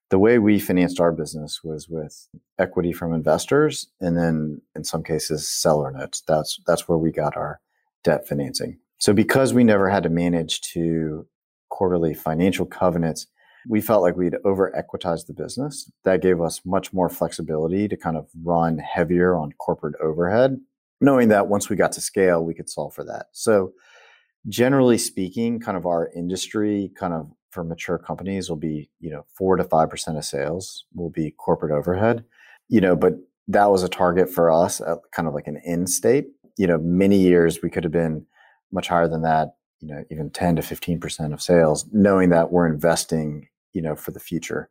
The 0.09 0.19
way 0.19 0.37
we 0.37 0.59
financed 0.59 0.99
our 0.99 1.13
business 1.13 1.63
was 1.63 1.89
with 1.89 2.27
equity 2.59 2.91
from 2.91 3.13
investors 3.13 3.87
and 4.01 4.17
then 4.17 4.61
in 4.75 4.83
some 4.83 5.01
cases 5.01 5.47
seller 5.47 5.91
notes. 5.91 6.21
That's 6.27 6.59
that's 6.67 6.87
where 6.87 6.97
we 6.97 7.11
got 7.11 7.35
our 7.37 7.61
debt 8.03 8.27
financing. 8.27 8.77
So 8.99 9.13
because 9.13 9.53
we 9.53 9.63
never 9.63 9.89
had 9.89 10.03
to 10.03 10.09
manage 10.09 10.61
to 10.73 11.25
quarterly 11.69 12.13
financial 12.13 12.65
covenants, 12.65 13.27
we 13.67 13.81
felt 13.81 14.03
like 14.03 14.15
we'd 14.15 14.35
over 14.43 14.71
equitize 14.77 15.25
the 15.25 15.33
business. 15.33 15.89
That 16.03 16.21
gave 16.21 16.39
us 16.39 16.61
much 16.65 16.93
more 16.93 17.09
flexibility 17.09 17.87
to 17.87 17.97
kind 17.97 18.17
of 18.17 18.27
run 18.43 18.77
heavier 18.77 19.35
on 19.35 19.53
corporate 19.53 19.95
overhead 20.01 20.59
knowing 21.01 21.29
that 21.29 21.47
once 21.47 21.69
we 21.69 21.75
got 21.75 21.91
to 21.93 22.01
scale, 22.01 22.43
we 22.43 22.53
could 22.53 22.69
solve 22.69 22.93
for 22.93 23.03
that. 23.05 23.27
So, 23.31 23.73
generally 24.47 24.97
speaking, 24.97 25.59
kind 25.59 25.77
of 25.77 25.85
our 25.85 26.09
industry, 26.15 26.91
kind 26.95 27.13
of 27.13 27.29
for 27.49 27.63
mature 27.63 27.97
companies, 27.97 28.49
will 28.49 28.57
be 28.57 28.89
you 28.99 29.09
know 29.09 29.25
four 29.37 29.55
to 29.55 29.63
five 29.63 29.89
percent 29.89 30.17
of 30.17 30.25
sales 30.25 30.85
will 30.93 31.09
be 31.09 31.31
corporate 31.31 31.71
overhead. 31.71 32.23
You 32.67 32.81
know, 32.81 32.95
but 32.95 33.13
that 33.47 33.71
was 33.71 33.83
a 33.83 33.89
target 33.89 34.29
for 34.29 34.51
us, 34.51 34.81
at 34.81 34.97
kind 35.11 35.27
of 35.27 35.33
like 35.33 35.47
an 35.47 35.61
end 35.65 35.89
state. 35.89 36.27
You 36.57 36.67
know, 36.67 36.77
many 36.77 37.17
years 37.17 37.61
we 37.61 37.69
could 37.69 37.83
have 37.83 37.93
been 37.93 38.25
much 38.71 38.87
higher 38.87 39.07
than 39.07 39.21
that. 39.23 39.55
You 39.81 39.89
know, 39.89 40.03
even 40.09 40.29
ten 40.29 40.55
to 40.55 40.61
fifteen 40.61 40.99
percent 40.99 41.33
of 41.33 41.41
sales, 41.41 41.85
knowing 41.91 42.29
that 42.29 42.51
we're 42.51 42.67
investing, 42.67 43.49
you 43.73 43.81
know, 43.81 43.95
for 43.95 44.11
the 44.11 44.19
future, 44.19 44.69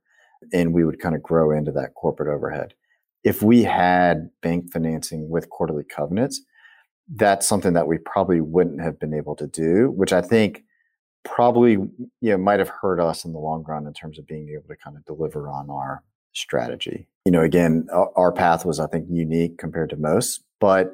and 0.53 0.73
we 0.73 0.85
would 0.85 1.01
kind 1.01 1.15
of 1.15 1.23
grow 1.23 1.51
into 1.51 1.73
that 1.73 1.95
corporate 1.95 2.35
overhead 2.35 2.75
if 3.25 3.43
we 3.43 3.63
had 3.63 4.29
bank 4.43 4.71
financing 4.73 5.29
with 5.31 5.49
quarterly 5.51 5.85
covenants, 5.85 6.43
that's 7.09 7.47
something 7.47 7.73
that 7.73 7.89
we 7.89 7.99
probably 7.99 8.41
wouldn't 8.41 8.81
have 8.81 8.99
been 9.01 9.15
able 9.15 9.35
to 9.37 9.47
do, 9.47 9.91
which 9.91 10.13
I 10.13 10.21
think 10.21 10.63
probably 11.25 11.73
you 11.73 11.91
know 12.21 12.37
might 12.37 12.59
have 12.59 12.69
hurt 12.69 13.01
us 13.01 13.25
in 13.25 13.33
the 13.33 13.39
long 13.39 13.65
run 13.67 13.87
in 13.87 13.95
terms 13.95 14.19
of 14.19 14.27
being 14.27 14.51
able 14.51 14.69
to 14.69 14.77
kind 14.77 14.97
of 14.97 15.05
deliver 15.05 15.49
on 15.49 15.71
our 15.71 16.03
strategy. 16.33 17.09
You 17.25 17.33
know, 17.33 17.43
again, 17.43 17.87
our 18.17 18.33
path 18.33 18.65
was 18.65 18.79
I 18.79 18.87
think 18.87 19.07
unique 19.11 19.59
compared 19.59 19.91
to 19.91 19.97
most, 19.97 20.45
but 20.61 20.93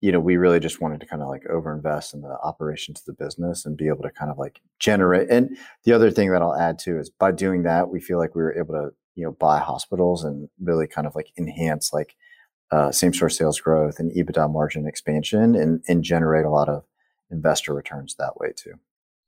you 0.00 0.12
know, 0.12 0.20
we 0.20 0.36
really 0.36 0.60
just 0.60 0.82
wanted 0.82 1.00
to 1.00 1.06
kind 1.06 1.22
of 1.22 1.28
like 1.28 1.44
overinvest 1.44 2.12
in 2.12 2.20
the 2.20 2.36
operations 2.42 3.00
of 3.00 3.06
the 3.06 3.24
business 3.24 3.64
and 3.64 3.74
be 3.76 3.88
able 3.88 4.02
to 4.02 4.10
kind 4.10 4.30
of 4.30 4.36
like 4.36 4.60
generate. 4.78 5.30
And 5.30 5.56
the 5.84 5.92
other 5.92 6.10
thing 6.10 6.30
that 6.30 6.42
I'll 6.42 6.54
add 6.54 6.78
too 6.78 6.98
is 6.98 7.08
by 7.08 7.32
doing 7.32 7.62
that, 7.62 7.88
we 7.88 8.00
feel 8.00 8.18
like 8.18 8.34
we 8.34 8.42
were 8.42 8.56
able 8.56 8.74
to 8.74 8.90
you 9.14 9.24
know 9.24 9.32
buy 9.32 9.58
hospitals 9.58 10.24
and 10.24 10.48
really 10.60 10.86
kind 10.86 11.06
of 11.06 11.14
like 11.14 11.32
enhance 11.38 11.92
like 11.92 12.16
uh, 12.70 12.90
same 12.90 13.12
store 13.12 13.30
sales 13.30 13.60
growth 13.60 13.98
and 13.98 14.10
EBITDA 14.12 14.52
margin 14.52 14.86
expansion 14.86 15.54
and 15.54 15.82
and 15.88 16.02
generate 16.02 16.44
a 16.44 16.50
lot 16.50 16.68
of 16.68 16.84
investor 17.30 17.74
returns 17.74 18.14
that 18.16 18.36
way 18.36 18.52
too. 18.54 18.74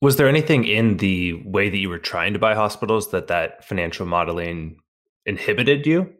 Was 0.02 0.16
there 0.16 0.28
anything 0.28 0.64
in 0.64 0.98
the 0.98 1.34
way 1.44 1.68
that 1.70 1.78
you 1.78 1.88
were 1.88 1.98
trying 1.98 2.32
to 2.34 2.38
buy 2.38 2.54
hospitals 2.54 3.10
that 3.10 3.28
that 3.28 3.64
financial 3.64 4.06
modeling 4.06 4.78
inhibited 5.24 5.86
you? 5.86 6.12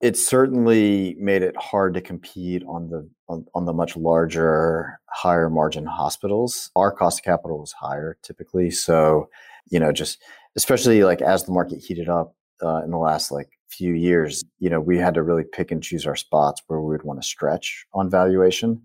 It 0.00 0.16
certainly 0.16 1.14
made 1.20 1.42
it 1.42 1.56
hard 1.56 1.94
to 1.94 2.00
compete 2.00 2.64
on 2.66 2.88
the 2.88 3.08
on, 3.28 3.46
on 3.54 3.66
the 3.66 3.72
much 3.72 3.96
larger, 3.96 4.98
higher 5.10 5.48
margin 5.48 5.86
hospitals. 5.86 6.70
Our 6.74 6.90
cost 6.90 7.20
of 7.20 7.24
capital 7.24 7.60
was 7.60 7.72
higher 7.72 8.18
typically, 8.22 8.70
so 8.70 9.28
you 9.70 9.78
know 9.78 9.92
just 9.92 10.20
especially 10.56 11.04
like 11.04 11.22
as 11.22 11.44
the 11.44 11.52
market 11.52 11.78
heated 11.78 12.08
up 12.08 12.34
uh, 12.62 12.82
in 12.84 12.90
the 12.90 12.98
last 12.98 13.30
like 13.30 13.48
few 13.68 13.94
years, 13.94 14.44
you 14.58 14.70
know, 14.70 14.80
we 14.80 14.98
had 14.98 15.14
to 15.14 15.22
really 15.22 15.44
pick 15.44 15.70
and 15.70 15.82
choose 15.82 16.06
our 16.06 16.16
spots 16.16 16.62
where 16.66 16.80
we 16.80 16.90
would 16.90 17.04
want 17.04 17.20
to 17.20 17.26
stretch 17.26 17.86
on 17.94 18.10
valuation. 18.10 18.80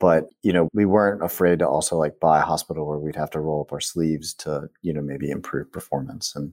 But, 0.00 0.28
you 0.42 0.52
know, 0.52 0.68
we 0.74 0.84
weren't 0.84 1.22
afraid 1.22 1.60
to 1.60 1.68
also 1.68 1.96
like 1.96 2.18
buy 2.20 2.40
a 2.40 2.44
hospital 2.44 2.86
where 2.86 2.98
we'd 2.98 3.16
have 3.16 3.30
to 3.30 3.40
roll 3.40 3.62
up 3.62 3.72
our 3.72 3.80
sleeves 3.80 4.34
to, 4.34 4.68
you 4.82 4.92
know, 4.92 5.00
maybe 5.00 5.30
improve 5.30 5.70
performance. 5.72 6.34
And 6.34 6.52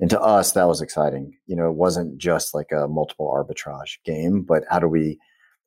and 0.00 0.10
to 0.10 0.20
us 0.20 0.52
that 0.52 0.66
was 0.66 0.82
exciting. 0.82 1.36
You 1.46 1.56
know, 1.56 1.68
it 1.68 1.76
wasn't 1.76 2.18
just 2.18 2.54
like 2.54 2.72
a 2.72 2.88
multiple 2.88 3.32
arbitrage 3.32 3.98
game, 4.04 4.42
but 4.42 4.64
how 4.68 4.80
do 4.80 4.88
we 4.88 5.18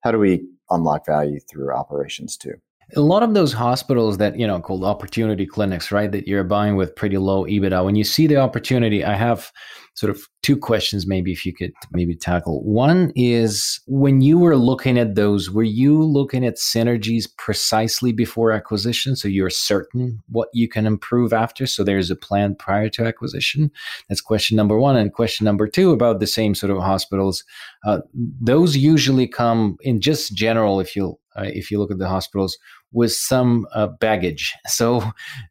how 0.02 0.12
do 0.12 0.20
we 0.20 0.46
unlock 0.70 1.06
value 1.06 1.40
through 1.50 1.74
operations 1.74 2.38
too? 2.38 2.56
a 2.96 3.02
lot 3.02 3.22
of 3.22 3.34
those 3.34 3.52
hospitals 3.52 4.18
that 4.18 4.40
you 4.40 4.48
know 4.48 4.60
called 4.62 4.84
opportunity 4.84 5.46
clinics 5.46 5.92
right 5.92 6.12
that 6.12 6.28
you're 6.28 6.44
buying 6.44 6.76
with 6.78 6.96
pretty 6.96 7.18
low 7.18 7.44
ebitda 7.46 7.84
when 7.84 7.96
you 7.96 8.04
see 8.04 8.28
the 8.28 8.38
opportunity 8.38 9.04
i 9.04 9.14
have 9.14 9.52
sort 9.98 10.12
of 10.12 10.28
two 10.44 10.56
questions 10.56 11.08
maybe 11.08 11.32
if 11.32 11.44
you 11.44 11.52
could 11.52 11.74
maybe 11.92 12.16
tackle. 12.16 12.64
One 12.64 13.12
is 13.16 13.82
when 13.88 14.22
you 14.22 14.38
were 14.38 14.56
looking 14.56 15.00
at 15.00 15.16
those 15.16 15.50
were 15.50 15.64
you 15.64 16.04
looking 16.04 16.46
at 16.46 16.58
synergies 16.58 17.28
precisely 17.36 18.12
before 18.12 18.52
acquisition? 18.52 19.16
So 19.16 19.28
you're 19.28 19.50
certain 19.50 20.22
what 20.30 20.50
you 20.54 20.70
can 20.70 20.86
improve 20.86 21.34
after 21.34 21.66
so 21.66 21.84
there's 21.84 22.12
a 22.12 22.16
plan 22.16 22.54
prior 22.54 22.90
to 22.90 23.08
acquisition? 23.08 23.72
That's 24.08 24.22
question 24.22 24.56
number 24.56 24.78
one. 24.78 24.96
And 24.96 25.12
question 25.12 25.46
number 25.46 25.68
two 25.68 25.92
about 25.92 26.20
the 26.20 26.28
same 26.28 26.54
sort 26.54 26.72
of 26.72 26.78
hospitals 26.78 27.44
uh, 27.84 28.02
those 28.40 28.78
usually 28.78 29.28
come 29.28 29.78
in 29.82 30.00
just 30.00 30.36
general 30.36 30.80
if 30.80 30.96
you 30.96 31.18
uh, 31.36 31.50
if 31.54 31.72
you 31.72 31.80
look 31.80 31.92
at 31.92 31.98
the 31.98 32.08
hospitals 32.08 32.58
with 32.94 33.12
some 33.12 33.68
uh, 33.74 33.88
baggage. 33.88 34.56
So 34.68 35.04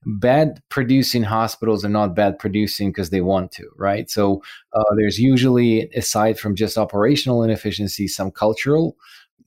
bad 0.05 0.61
producing 0.69 1.23
hospitals 1.23 1.85
are 1.85 1.91
not 1.91 2.15
bad 2.15 2.39
producing 2.39 2.91
because 2.91 3.11
they 3.11 3.21
want 3.21 3.53
to, 3.53 3.69
right? 3.77 4.11
So 4.11 4.43
uh, 4.73 4.95
there's 4.97 5.19
usually, 5.19 5.89
aside 5.91 6.39
from 6.39 6.57
just 6.57 6.79
operational 6.79 7.43
inefficiency, 7.43 8.09
some 8.09 8.31
cultural 8.31 8.97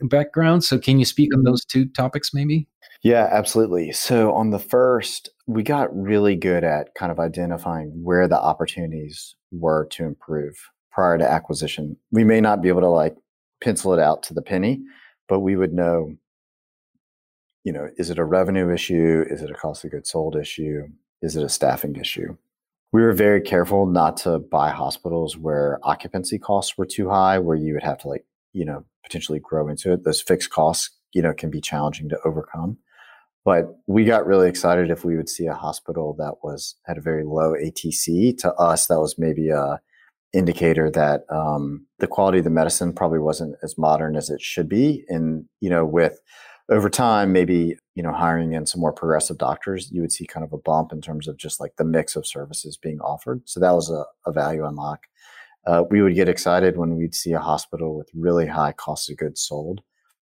background. 0.02 0.64
So 0.64 0.78
can 0.78 1.00
you 1.00 1.06
speak 1.06 1.34
on 1.34 1.44
those 1.44 1.66
two 1.66 1.86
topics 1.86 2.34
maybe? 2.34 2.68
Yeah, 3.02 3.28
absolutely. 3.32 3.92
So 3.92 4.34
on 4.34 4.52
the 4.52 4.60
first, 4.60 5.30
we 5.48 5.64
got 5.64 5.96
really 5.96 6.36
good 6.36 6.64
at 6.64 6.94
kind 6.96 7.12
of 7.12 7.20
identifying 7.20 8.04
where 8.04 8.28
the 8.28 8.40
opportunities 8.40 9.36
were 9.52 9.88
to 9.92 10.04
improve 10.04 10.70
prior 10.92 11.18
to 11.18 11.30
acquisition. 11.30 11.98
We 12.12 12.24
may 12.24 12.42
not 12.42 12.62
be 12.62 12.70
able 12.70 12.82
to 12.82 12.90
like 12.90 13.16
pencil 13.64 13.94
it 13.94 14.00
out 14.00 14.24
to 14.24 14.34
the 14.34 14.42
penny, 14.42 14.82
but 15.28 15.40
we 15.40 15.56
would 15.56 15.74
know, 15.74 16.16
you 17.64 17.74
know, 17.74 17.90
is 17.98 18.10
it 18.10 18.20
a 18.20 18.24
revenue 18.24 18.74
issue? 18.74 19.26
Is 19.30 19.42
it 19.42 19.52
a 19.52 19.54
cost 19.54 19.84
of 19.86 19.92
goods 19.92 20.12
sold 20.12 20.36
issue? 20.36 20.88
Is 21.22 21.36
it 21.36 21.44
a 21.44 21.50
staffing 21.50 21.96
issue? 21.96 22.38
We 22.92 23.02
were 23.02 23.14
very 23.14 23.42
careful 23.42 23.86
not 23.86 24.18
to 24.18 24.40
buy 24.40 24.72
hospitals 24.72 25.38
where 25.38 25.80
occupancy 25.84 26.40
costs 26.40 26.78
were 26.78 26.86
too 26.86 27.10
high, 27.10 27.38
where 27.38 27.58
you 27.58 27.74
would 27.74 27.84
have 27.84 28.00
to 28.00 28.08
like, 28.08 28.26
you 28.54 28.66
know, 28.66 28.86
potentially 29.04 29.40
grow 29.40 29.68
into 29.68 29.94
it. 29.94 30.04
Those 30.04 30.22
fixed 30.22 30.50
costs, 30.50 30.90
you 31.14 31.22
know, 31.22 31.34
can 31.34 31.52
be 31.52 31.62
challenging 31.62 32.10
to 32.10 32.20
overcome. 32.26 32.78
But 33.46 33.78
we 33.88 34.06
got 34.06 34.26
really 34.26 34.50
excited 34.50 34.90
if 34.90 35.06
we 35.06 35.18
would 35.18 35.30
see 35.30 35.46
a 35.46 35.54
hospital 35.54 36.16
that 36.18 36.36
was 36.44 36.76
had 36.86 36.98
a 36.98 37.02
very 37.02 37.24
low 37.24 37.54
ATC. 37.54 38.38
To 38.40 38.54
us, 38.56 38.88
that 38.88 39.00
was 39.00 39.18
maybe 39.18 39.50
a 39.50 39.80
indicator 40.34 40.92
that 40.92 41.22
um, 41.30 41.86
the 42.00 42.08
quality 42.08 42.40
of 42.40 42.44
the 42.44 42.50
medicine 42.50 42.94
probably 42.94 43.20
wasn't 43.20 43.56
as 43.64 43.78
modern 43.78 44.16
as 44.16 44.30
it 44.30 44.42
should 44.42 44.70
be. 44.70 45.04
And 45.10 45.46
you 45.62 45.70
know, 45.70 45.86
with 45.86 46.20
over 46.70 46.90
time, 46.90 47.32
maybe 47.32 47.76
you 47.96 48.04
know, 48.04 48.14
hiring 48.14 48.54
in 48.54 48.66
some 48.66 48.80
more 48.80 48.94
progressive 48.94 49.38
doctors, 49.38 49.92
you 49.92 50.02
would 50.02 50.12
see 50.12 50.26
kind 50.26 50.44
of 50.44 50.54
a 50.54 50.58
bump 50.58 50.94
in 50.94 51.02
terms 51.02 51.28
of 51.28 51.36
just 51.36 51.60
like 51.60 51.76
the 51.76 51.84
mix 51.84 52.16
of 52.16 52.26
services 52.26 52.78
being 52.78 53.00
offered. 53.02 53.42
So 53.44 53.60
that 53.60 53.74
was 53.74 53.90
a, 53.90 54.06
a 54.26 54.32
value 54.32 54.66
unlock. 54.66 55.02
Uh, 55.68 55.84
we 55.90 56.02
would 56.02 56.16
get 56.16 56.30
excited 56.30 56.78
when 56.78 56.96
we'd 56.96 57.14
see 57.14 57.34
a 57.34 57.40
hospital 57.40 57.98
with 57.98 58.10
really 58.14 58.48
high 58.48 58.72
cost 58.72 59.10
of 59.10 59.18
goods 59.18 59.42
sold. 59.42 59.82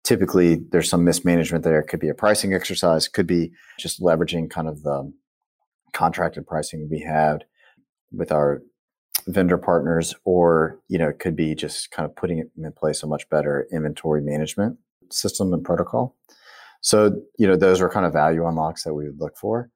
Typically, 0.03 0.55
there's 0.71 0.89
some 0.89 1.05
mismanagement 1.05 1.63
there. 1.63 1.79
It 1.79 1.87
could 1.87 1.99
be 1.99 2.09
a 2.09 2.15
pricing 2.15 2.53
exercise, 2.53 3.07
could 3.07 3.27
be 3.27 3.51
just 3.77 4.01
leveraging 4.01 4.49
kind 4.49 4.67
of 4.67 4.81
the 4.81 5.13
contracted 5.93 6.47
pricing 6.47 6.89
we 6.89 7.01
had 7.01 7.45
with 8.11 8.31
our 8.31 8.63
vendor 9.27 9.59
partners, 9.59 10.15
or 10.25 10.79
you 10.87 10.97
know, 10.97 11.09
it 11.09 11.19
could 11.19 11.35
be 11.35 11.53
just 11.53 11.91
kind 11.91 12.09
of 12.09 12.15
putting 12.15 12.49
in 12.57 12.71
place 12.71 13.03
a 13.03 13.07
much 13.07 13.29
better 13.29 13.67
inventory 13.71 14.21
management 14.21 14.79
system 15.13 15.53
and 15.53 15.63
protocol. 15.63 16.15
So, 16.81 17.15
you 17.37 17.47
know, 17.47 17.55
those 17.55 17.79
are 17.79 17.89
kind 17.89 18.05
of 18.05 18.13
value 18.13 18.47
unlocks 18.47 18.83
that 18.83 18.93
we 18.93 19.05
would 19.05 19.19
look 19.19 19.37
for. 19.37 19.69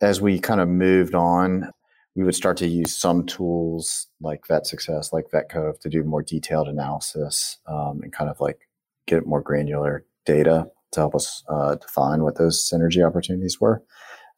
As 0.00 0.20
we 0.20 0.38
kind 0.38 0.60
of 0.60 0.68
moved 0.68 1.14
on, 1.14 1.70
we 2.16 2.24
would 2.24 2.34
start 2.34 2.56
to 2.58 2.66
use 2.66 2.96
some 2.96 3.24
tools 3.26 4.08
like 4.20 4.46
Vet 4.48 4.66
Success, 4.66 5.12
like 5.12 5.26
VetCove, 5.32 5.78
to 5.80 5.88
do 5.88 6.02
more 6.02 6.22
detailed 6.22 6.68
analysis 6.68 7.58
um, 7.66 8.00
and 8.02 8.12
kind 8.12 8.28
of 8.28 8.40
like 8.40 8.68
get 9.06 9.26
more 9.26 9.40
granular 9.40 10.04
data 10.26 10.68
to 10.92 11.00
help 11.00 11.14
us 11.14 11.44
uh, 11.48 11.76
define 11.76 12.22
what 12.22 12.36
those 12.36 12.68
synergy 12.68 13.06
opportunities 13.06 13.60
were. 13.60 13.82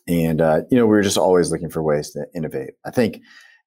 And 0.07 0.41
uh, 0.41 0.63
you 0.71 0.77
know, 0.77 0.85
we 0.85 0.91
were 0.91 1.03
just 1.03 1.19
always 1.19 1.51
looking 1.51 1.71
for 1.71 1.83
ways 1.83 2.11
to 2.11 2.27
innovate. 2.35 2.71
I 2.85 2.91
think, 2.91 3.21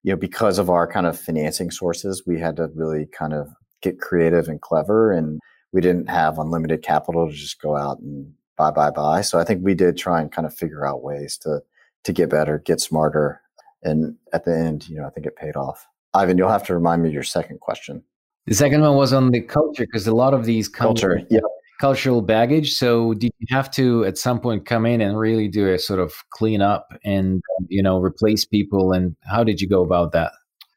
you 0.04 0.12
know, 0.12 0.18
because 0.18 0.60
of 0.60 0.70
our 0.70 0.92
kind 0.92 1.08
of 1.08 1.20
financing 1.20 1.72
sources, 1.72 2.24
we 2.28 2.40
had 2.40 2.58
to 2.58 2.68
really 2.76 3.08
kind 3.08 3.34
of 3.34 3.48
get 3.82 4.00
creative 4.00 4.48
and 4.48 4.62
clever, 4.62 5.12
and 5.12 5.40
we 5.74 5.82
didn't 5.82 6.10
have 6.10 6.40
unlimited 6.40 6.84
capital 6.84 7.28
to 7.28 7.34
just 7.34 7.60
go 7.62 7.76
out 7.76 8.00
and 8.00 8.32
buy, 8.58 8.72
buy, 8.72 8.92
buy. 8.92 9.22
So 9.22 9.40
I 9.40 9.44
think 9.44 9.64
we 9.64 9.74
did 9.74 9.98
try 9.98 10.22
and 10.22 10.32
kind 10.32 10.46
of 10.46 10.54
figure 10.56 10.86
out 10.86 11.04
ways 11.04 11.38
to 11.40 11.62
to 12.06 12.14
get 12.14 12.30
better, 12.30 12.60
get 12.60 12.82
smarter, 12.82 13.42
and 13.82 14.16
at 14.34 14.46
the 14.46 14.56
end, 14.56 14.90
you 14.90 14.98
know, 14.98 15.06
I 15.06 15.10
think 15.10 15.26
it 15.26 15.36
paid 15.36 15.56
off. 15.56 15.88
Ivan, 16.14 16.38
you'll 16.38 16.50
have 16.50 16.66
to 16.66 16.74
remind 16.74 17.02
me 17.02 17.10
your 17.10 17.24
second 17.24 17.60
question. 17.60 18.04
The 18.46 18.56
second 18.56 18.82
one 18.82 18.96
was 18.96 19.14
on 19.14 19.32
the 19.32 19.42
culture 19.42 19.86
because 19.86 20.06
a 20.06 20.14
lot 20.14 20.34
of 20.34 20.46
these 20.46 20.68
culture, 20.68 21.22
yeah, 21.30 21.40
uh, 21.40 21.48
cultural 21.80 22.22
baggage. 22.22 22.74
So 22.74 23.14
did 23.14 23.32
you 23.40 23.48
have 23.56 23.72
to 23.72 24.04
at 24.04 24.18
some 24.18 24.40
point 24.40 24.66
come 24.66 24.86
in 24.86 25.00
and 25.00 25.18
really 25.18 25.48
do 25.48 25.72
a 25.72 25.80
sort 25.80 26.00
of 26.00 26.14
clean 26.32 26.62
up 26.62 26.90
and 27.06 27.42
you 27.70 27.82
know 27.82 28.00
replace 28.00 28.46
people? 28.46 28.92
And 28.92 29.16
how 29.24 29.44
did 29.44 29.62
you 29.62 29.68
go 29.68 29.82
about 29.82 30.12
that? 30.12 30.34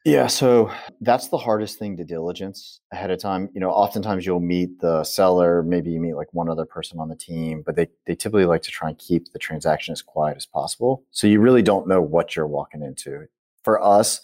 Yeah, 0.07 0.27
so 0.27 0.71
that's 1.01 1.27
the 1.27 1.37
hardest 1.37 1.79
thing 1.79 1.97
to 1.97 2.05
diligence 2.05 2.79
ahead 2.93 3.11
of 3.11 3.19
time. 3.19 3.49
You 3.53 3.59
know, 3.59 3.71
oftentimes 3.71 4.25
you'll 4.25 4.39
meet 4.39 4.79
the 4.79 5.03
seller, 5.03 5.63
maybe 5.63 5.91
you 5.91 5.99
meet 5.99 6.13
like 6.13 6.33
one 6.33 6.47
other 6.47 6.63
person 6.63 6.97
on 7.01 7.09
the 7.09 7.15
team, 7.17 7.61
but 7.65 7.75
they, 7.75 7.89
they 8.05 8.15
typically 8.15 8.45
like 8.45 8.61
to 8.61 8.71
try 8.71 8.87
and 8.87 8.97
keep 8.97 9.33
the 9.33 9.37
transaction 9.37 9.91
as 9.91 10.01
quiet 10.01 10.37
as 10.37 10.45
possible. 10.45 11.03
So 11.11 11.27
you 11.27 11.41
really 11.41 11.61
don't 11.61 11.89
know 11.89 11.99
what 12.01 12.37
you're 12.37 12.47
walking 12.47 12.83
into. 12.83 13.25
For 13.65 13.83
us, 13.83 14.21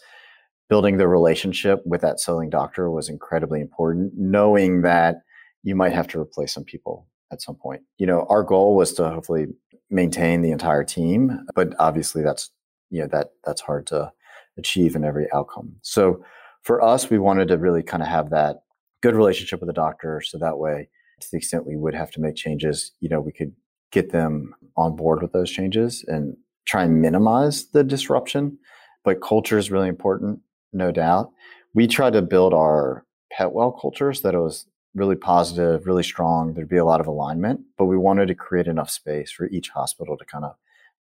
building 0.70 1.00
the 1.00 1.10
relationship 1.10 1.86
with 1.86 2.00
that 2.00 2.22
selling 2.22 2.50
doctor 2.50 2.90
was 2.90 3.10
incredibly 3.10 3.60
important, 3.60 4.14
knowing 4.16 4.84
that 4.84 5.18
you 5.64 5.76
might 5.76 5.92
have 5.92 6.08
to 6.08 6.18
replace 6.22 6.54
some 6.54 6.64
people 6.64 7.08
at 7.30 7.42
some 7.42 7.56
point. 7.56 7.82
You 7.98 8.08
know, 8.08 8.26
our 8.30 8.44
goal 8.44 8.78
was 8.78 8.94
to 8.94 9.10
hopefully 9.10 9.48
maintain 9.90 10.44
the 10.44 10.52
entire 10.52 10.86
team, 10.86 11.46
but 11.56 11.74
obviously 11.78 12.24
that's 12.24 12.52
you 12.90 13.02
know 13.02 13.08
that 13.08 13.32
that's 13.44 13.60
hard 13.60 13.86
to 13.88 14.14
achieve 14.58 14.96
in 14.96 15.04
every 15.04 15.28
outcome. 15.34 15.76
So 15.82 16.24
for 16.62 16.82
us, 16.82 17.10
we 17.10 17.20
wanted 17.20 17.48
to 17.50 17.58
really 17.58 17.84
kind 17.84 18.04
of 18.04 18.10
have 18.10 18.30
that 18.30 18.64
good 19.02 19.16
relationship 19.16 19.60
with 19.60 19.68
the 19.68 19.74
doctor. 19.74 20.22
So 20.22 20.38
that 20.38 20.58
way, 20.58 20.90
to 21.20 21.28
the 21.32 21.38
extent 21.38 21.68
we 21.68 21.76
would 21.76 21.94
have 21.94 22.12
to 22.12 22.22
make 22.22 22.36
changes, 22.36 22.92
you 23.00 23.10
know, 23.10 23.20
we 23.20 23.32
could 23.32 23.54
get 23.92 24.12
them 24.12 24.56
on 24.78 24.96
board 24.96 25.22
with 25.22 25.34
those 25.34 25.52
changes 25.52 26.04
and 26.08 26.36
try 26.66 26.84
and 26.84 27.02
minimize 27.02 27.68
the 27.68 27.84
disruption. 27.84 28.58
But 29.04 29.22
culture 29.22 29.58
is 29.58 29.72
really 29.72 29.90
important, 29.90 30.40
no 30.72 30.92
doubt. 30.92 31.32
We 31.74 31.88
tried 31.88 32.14
to 32.14 32.22
build 32.22 32.54
our 32.54 33.06
Petwell 33.38 33.80
culture 33.80 34.14
so 34.14 34.28
that 34.28 34.36
it 34.36 34.42
was 34.42 34.66
really 34.96 35.16
positive, 35.16 35.86
really 35.86 36.04
strong. 36.04 36.54
There'd 36.54 36.70
be 36.70 36.78
a 36.78 36.86
lot 36.86 37.02
of 37.02 37.08
alignment, 37.08 37.62
but 37.78 37.86
we 37.86 37.98
wanted 37.98 38.28
to 38.28 38.36
create 38.36 38.68
enough 38.68 38.90
space 38.90 39.32
for 39.32 39.48
each 39.48 39.70
hospital 39.70 40.18
to 40.18 40.26
kind 40.26 40.46
of 40.46 40.56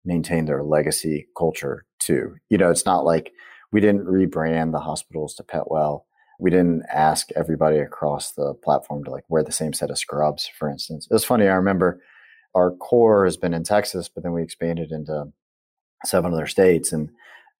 maintain 0.06 0.46
their 0.46 0.64
legacy 0.64 1.28
culture 1.38 1.86
too. 2.00 2.36
You 2.50 2.58
know, 2.58 2.70
it's 2.70 2.86
not 2.86 3.06
like 3.06 3.32
we 3.72 3.82
didn't 3.82 4.06
rebrand 4.06 4.72
the 4.72 4.80
hospitals 4.80 5.34
to 5.36 5.44
Petwell. 5.44 6.04
We 6.40 6.50
didn't 6.50 6.84
ask 6.94 7.30
everybody 7.36 7.78
across 7.78 8.32
the 8.34 8.54
platform 8.54 9.04
to 9.06 9.12
like 9.12 9.24
wear 9.30 9.44
the 9.44 9.52
same 9.52 9.74
set 9.74 9.90
of 9.90 9.98
scrubs, 9.98 10.48
for 10.48 10.70
instance. 10.70 11.08
It 11.10 11.14
was 11.14 11.26
funny. 11.26 11.48
I 11.48 11.56
remember 11.56 12.02
our 12.56 12.72
core 12.72 13.26
has 13.26 13.38
been 13.38 13.54
in 13.54 13.64
Texas, 13.64 14.10
but 14.10 14.24
then 14.24 14.34
we 14.34 14.44
expanded 14.44 14.92
into 14.92 15.26
seven 16.06 16.34
other 16.34 16.48
states. 16.48 16.92
And, 16.92 17.10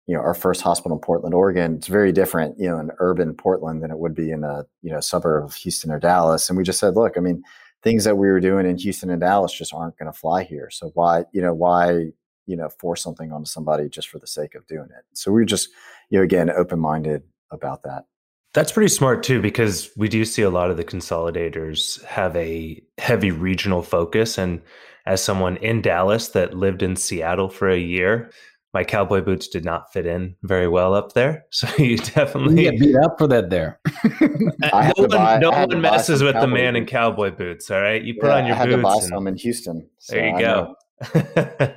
you 0.06 0.16
know, 0.16 0.22
our 0.22 0.34
first 0.34 0.62
hospital 0.62 0.98
in 0.98 1.02
Portland, 1.02 1.34
Oregon, 1.34 1.76
it's 1.76 1.88
very 1.88 2.12
different, 2.12 2.60
you 2.60 2.68
know, 2.68 2.80
in 2.80 2.92
urban 3.00 3.34
Portland 3.34 3.82
than 3.82 3.92
it 3.92 3.98
would 3.98 4.14
be 4.14 4.32
in 4.32 4.44
a, 4.44 4.66
you 4.82 4.92
know, 4.92 5.00
suburb 5.00 5.46
of 5.46 5.56
Houston 5.56 5.92
or 5.92 6.00
Dallas. 6.00 6.50
And 6.50 6.58
we 6.58 6.64
just 6.64 6.80
said, 6.80 6.96
look, 6.96 7.14
I 7.18 7.22
mean, 7.22 7.42
things 7.84 8.04
that 8.04 8.18
we 8.18 8.28
were 8.28 8.40
doing 8.40 8.66
in 8.66 8.78
Houston 8.78 9.10
and 9.10 9.22
Dallas 9.22 9.54
just 9.54 9.74
aren't 9.74 9.98
going 9.98 10.12
to 10.12 10.18
fly 10.18 10.44
here. 10.44 10.70
So 10.70 10.92
why, 10.94 11.24
you 11.32 11.42
know, 11.42 11.54
why 11.54 12.12
you 12.46 12.56
know 12.56 12.70
force 12.70 13.02
something 13.02 13.32
onto 13.32 13.46
somebody 13.46 13.90
just 13.90 14.10
for 14.10 14.20
the 14.20 14.28
sake 14.28 14.56
of 14.56 14.66
doing 14.68 14.88
it 14.98 15.04
so 15.14 15.32
we're 15.32 15.46
just 15.46 15.70
you 16.10 16.18
know 16.18 16.24
again 16.24 16.50
open 16.50 16.80
minded 16.80 17.24
about 17.52 17.84
that 17.84 18.06
that's 18.54 18.72
pretty 18.72 18.90
smart 18.90 19.24
too 19.24 19.42
because 19.42 19.90
we 19.98 20.08
do 20.08 20.24
see 20.26 20.42
a 20.42 20.50
lot 20.50 20.70
of 20.70 20.78
the 20.78 20.84
consolidators 20.84 22.04
have 22.04 22.36
a 22.36 22.82
heavy 22.98 23.32
regional 23.32 23.82
focus 23.82 24.38
and 24.38 24.62
as 25.06 25.22
someone 25.22 25.58
in 25.58 25.82
Dallas 25.82 26.30
that 26.30 26.54
lived 26.54 26.82
in 26.82 26.96
Seattle 26.96 27.50
for 27.50 27.70
a 27.70 27.78
year 27.78 28.32
my 28.74 28.84
cowboy 28.84 29.22
boots 29.22 29.48
did 29.48 29.64
not 29.64 29.94
fit 29.94 30.06
in 30.06 30.36
very 30.42 30.68
well 30.68 30.94
up 30.94 31.14
there. 31.14 31.46
So 31.52 31.68
you 31.78 31.98
definitely 31.98 32.66
you 32.66 32.72
get 32.72 32.80
beat 32.80 32.96
up 32.96 33.18
for 33.18 33.28
that 33.28 33.50
there. 33.52 33.80
no 34.22 34.92
one, 34.96 35.10
buy, 35.10 35.38
no 35.38 35.52
one 35.52 35.80
messes 35.80 36.24
with 36.24 36.34
the 36.34 36.48
man 36.48 36.74
boots. 36.74 36.82
in 36.82 36.86
cowboy 36.88 37.32
boots. 37.32 37.70
All 37.70 37.80
right, 37.80 38.04
you 38.04 38.16
put 38.16 38.28
yeah, 38.28 38.36
on 38.38 38.46
your 38.48 38.56
boots. 38.56 38.66
I 38.66 38.70
had 38.70 38.82
boots. 38.82 39.06
To 39.06 39.12
buy 39.12 39.16
some 39.16 39.28
in 39.28 39.36
Houston. 39.38 39.90
So 40.00 40.16
there 40.16 40.28
you 40.30 40.40
go. 40.40 40.76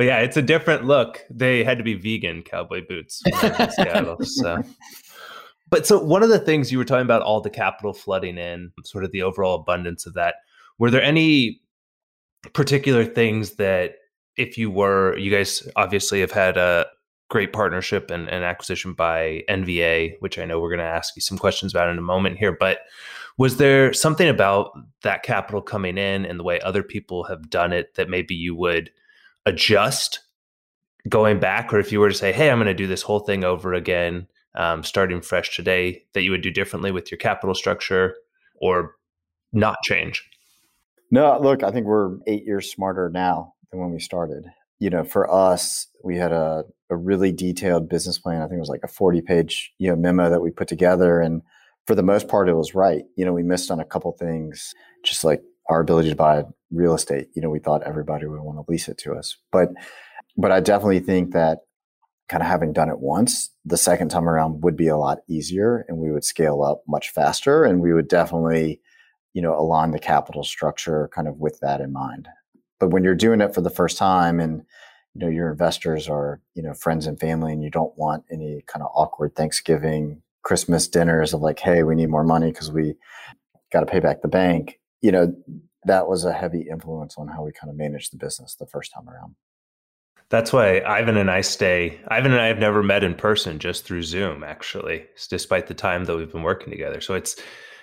but 0.00 0.06
yeah, 0.06 0.20
it's 0.20 0.38
a 0.38 0.42
different 0.42 0.86
look. 0.86 1.26
They 1.28 1.62
had 1.62 1.76
to 1.76 1.84
be 1.84 1.92
vegan 1.92 2.40
cowboy 2.40 2.80
boots 2.88 3.22
Seattle, 3.34 4.16
so. 4.22 4.62
But 5.68 5.86
so 5.86 6.02
one 6.02 6.22
of 6.22 6.30
the 6.30 6.38
things 6.38 6.72
you 6.72 6.78
were 6.78 6.86
talking 6.86 7.04
about, 7.04 7.20
all 7.20 7.42
the 7.42 7.50
capital 7.50 7.92
flooding 7.92 8.38
in, 8.38 8.72
sort 8.82 9.04
of 9.04 9.12
the 9.12 9.20
overall 9.20 9.56
abundance 9.56 10.06
of 10.06 10.14
that. 10.14 10.36
Were 10.78 10.90
there 10.90 11.02
any 11.02 11.60
particular 12.54 13.04
things 13.04 13.56
that, 13.56 13.96
if 14.38 14.56
you 14.56 14.70
were, 14.70 15.18
you 15.18 15.30
guys 15.30 15.68
obviously 15.76 16.20
have 16.20 16.32
had 16.32 16.56
a 16.56 16.86
great 17.28 17.52
partnership 17.52 18.10
and, 18.10 18.26
and 18.30 18.42
acquisition 18.42 18.94
by 18.94 19.42
NVA, 19.50 20.14
which 20.20 20.38
I 20.38 20.46
know 20.46 20.60
we're 20.60 20.74
going 20.74 20.78
to 20.78 20.84
ask 20.86 21.14
you 21.14 21.20
some 21.20 21.36
questions 21.36 21.74
about 21.74 21.90
in 21.90 21.98
a 21.98 22.00
moment 22.00 22.38
here. 22.38 22.56
But 22.58 22.78
was 23.36 23.58
there 23.58 23.92
something 23.92 24.30
about 24.30 24.70
that 25.02 25.24
capital 25.24 25.60
coming 25.60 25.98
in 25.98 26.24
and 26.24 26.40
the 26.40 26.44
way 26.44 26.58
other 26.60 26.82
people 26.82 27.24
have 27.24 27.50
done 27.50 27.74
it 27.74 27.96
that 27.96 28.08
maybe 28.08 28.34
you 28.34 28.54
would 28.54 28.90
adjust 29.46 30.20
going 31.08 31.40
back, 31.40 31.72
or 31.72 31.78
if 31.78 31.92
you 31.92 32.00
were 32.00 32.08
to 32.08 32.14
say, 32.14 32.32
"Hey, 32.32 32.50
I'm 32.50 32.58
going 32.58 32.66
to 32.66 32.74
do 32.74 32.86
this 32.86 33.02
whole 33.02 33.20
thing 33.20 33.44
over 33.44 33.74
again, 33.74 34.26
um, 34.54 34.82
starting 34.84 35.20
fresh 35.20 35.56
today," 35.56 36.04
that 36.12 36.22
you 36.22 36.30
would 36.30 36.42
do 36.42 36.50
differently 36.50 36.92
with 36.92 37.10
your 37.10 37.18
capital 37.18 37.54
structure, 37.54 38.14
or 38.60 38.96
not 39.52 39.76
change? 39.82 40.28
No, 41.10 41.38
look, 41.40 41.62
I 41.62 41.70
think 41.70 41.86
we're 41.86 42.16
eight 42.26 42.44
years 42.44 42.70
smarter 42.70 43.10
now 43.10 43.54
than 43.70 43.80
when 43.80 43.90
we 43.90 43.98
started. 43.98 44.46
You 44.78 44.90
know, 44.90 45.04
for 45.04 45.30
us, 45.30 45.88
we 46.04 46.16
had 46.16 46.32
a, 46.32 46.64
a 46.88 46.96
really 46.96 47.32
detailed 47.32 47.88
business 47.88 48.18
plan. 48.18 48.42
I 48.42 48.46
think 48.46 48.56
it 48.56 48.60
was 48.60 48.68
like 48.68 48.84
a 48.84 48.88
40 48.88 49.20
page 49.22 49.72
you 49.78 49.88
know 49.88 49.96
memo 49.96 50.30
that 50.30 50.40
we 50.40 50.50
put 50.50 50.68
together, 50.68 51.20
and 51.20 51.42
for 51.86 51.94
the 51.94 52.02
most 52.02 52.28
part, 52.28 52.48
it 52.48 52.54
was 52.54 52.74
right. 52.74 53.02
You 53.16 53.24
know, 53.24 53.32
we 53.32 53.42
missed 53.42 53.70
on 53.70 53.80
a 53.80 53.84
couple 53.84 54.12
things, 54.12 54.74
just 55.04 55.24
like 55.24 55.42
our 55.70 55.80
ability 55.80 56.10
to 56.10 56.16
buy 56.16 56.44
real 56.70 56.94
estate. 56.94 57.28
You 57.34 57.42
know, 57.42 57.50
we 57.50 57.60
thought 57.60 57.82
everybody 57.84 58.26
would 58.26 58.40
want 58.40 58.58
to 58.58 58.70
lease 58.70 58.88
it 58.88 58.98
to 58.98 59.14
us, 59.14 59.36
but 59.50 59.70
but 60.36 60.52
I 60.52 60.60
definitely 60.60 61.00
think 61.00 61.32
that 61.32 61.60
kind 62.28 62.42
of 62.42 62.48
having 62.48 62.72
done 62.72 62.88
it 62.88 63.00
once, 63.00 63.50
the 63.64 63.76
second 63.76 64.08
time 64.08 64.28
around 64.28 64.62
would 64.62 64.76
be 64.76 64.88
a 64.88 64.96
lot 64.96 65.18
easier, 65.28 65.84
and 65.88 65.98
we 65.98 66.12
would 66.12 66.24
scale 66.24 66.62
up 66.62 66.82
much 66.86 67.10
faster, 67.10 67.64
and 67.64 67.80
we 67.80 67.92
would 67.92 68.08
definitely, 68.08 68.80
you 69.32 69.42
know, 69.42 69.58
align 69.58 69.90
the 69.90 69.98
capital 69.98 70.44
structure 70.44 71.10
kind 71.14 71.26
of 71.26 71.38
with 71.38 71.58
that 71.60 71.80
in 71.80 71.92
mind. 71.92 72.28
But 72.78 72.90
when 72.90 73.04
you're 73.04 73.14
doing 73.14 73.40
it 73.40 73.54
for 73.54 73.60
the 73.60 73.70
first 73.70 73.98
time 73.98 74.40
and 74.40 74.62
you 75.14 75.20
know 75.20 75.28
your 75.28 75.50
investors 75.50 76.08
are 76.08 76.40
you 76.54 76.62
know 76.62 76.74
friends 76.74 77.06
and 77.06 77.18
family 77.18 77.52
and 77.52 77.62
you 77.62 77.70
don't 77.70 77.96
want 77.96 78.24
any 78.30 78.62
kind 78.66 78.82
of 78.82 78.90
awkward 78.94 79.34
thanksgiving 79.34 80.22
christmas 80.42 80.88
dinners 80.88 81.34
of 81.34 81.40
like 81.40 81.58
hey 81.58 81.82
we 81.82 81.94
need 81.94 82.08
more 82.08 82.24
money 82.24 82.50
because 82.50 82.70
we 82.70 82.94
got 83.72 83.80
to 83.80 83.86
pay 83.86 84.00
back 84.00 84.22
the 84.22 84.28
bank 84.28 84.79
you 85.00 85.12
know 85.12 85.34
that 85.84 86.06
was 86.08 86.24
a 86.24 86.32
heavy 86.32 86.66
influence 86.70 87.16
on 87.16 87.28
how 87.28 87.44
we 87.44 87.52
kind 87.52 87.70
of 87.70 87.76
managed 87.76 88.12
the 88.12 88.18
business 88.18 88.54
the 88.54 88.66
first 88.66 88.92
time 88.92 89.08
around 89.08 89.34
that's 90.30 90.52
why 90.52 90.80
Ivan 90.86 91.16
and 91.16 91.28
I 91.28 91.40
stay. 91.40 91.98
Ivan 92.06 92.30
and 92.30 92.40
I 92.40 92.46
have 92.46 92.58
never 92.58 92.84
met 92.84 93.02
in 93.02 93.14
person, 93.14 93.58
just 93.58 93.84
through 93.84 94.04
Zoom, 94.04 94.44
actually, 94.44 95.04
despite 95.28 95.66
the 95.66 95.74
time 95.74 96.04
that 96.04 96.16
we've 96.16 96.30
been 96.30 96.44
working 96.44 96.70
together. 96.70 97.00
So 97.00 97.14
it's 97.14 97.34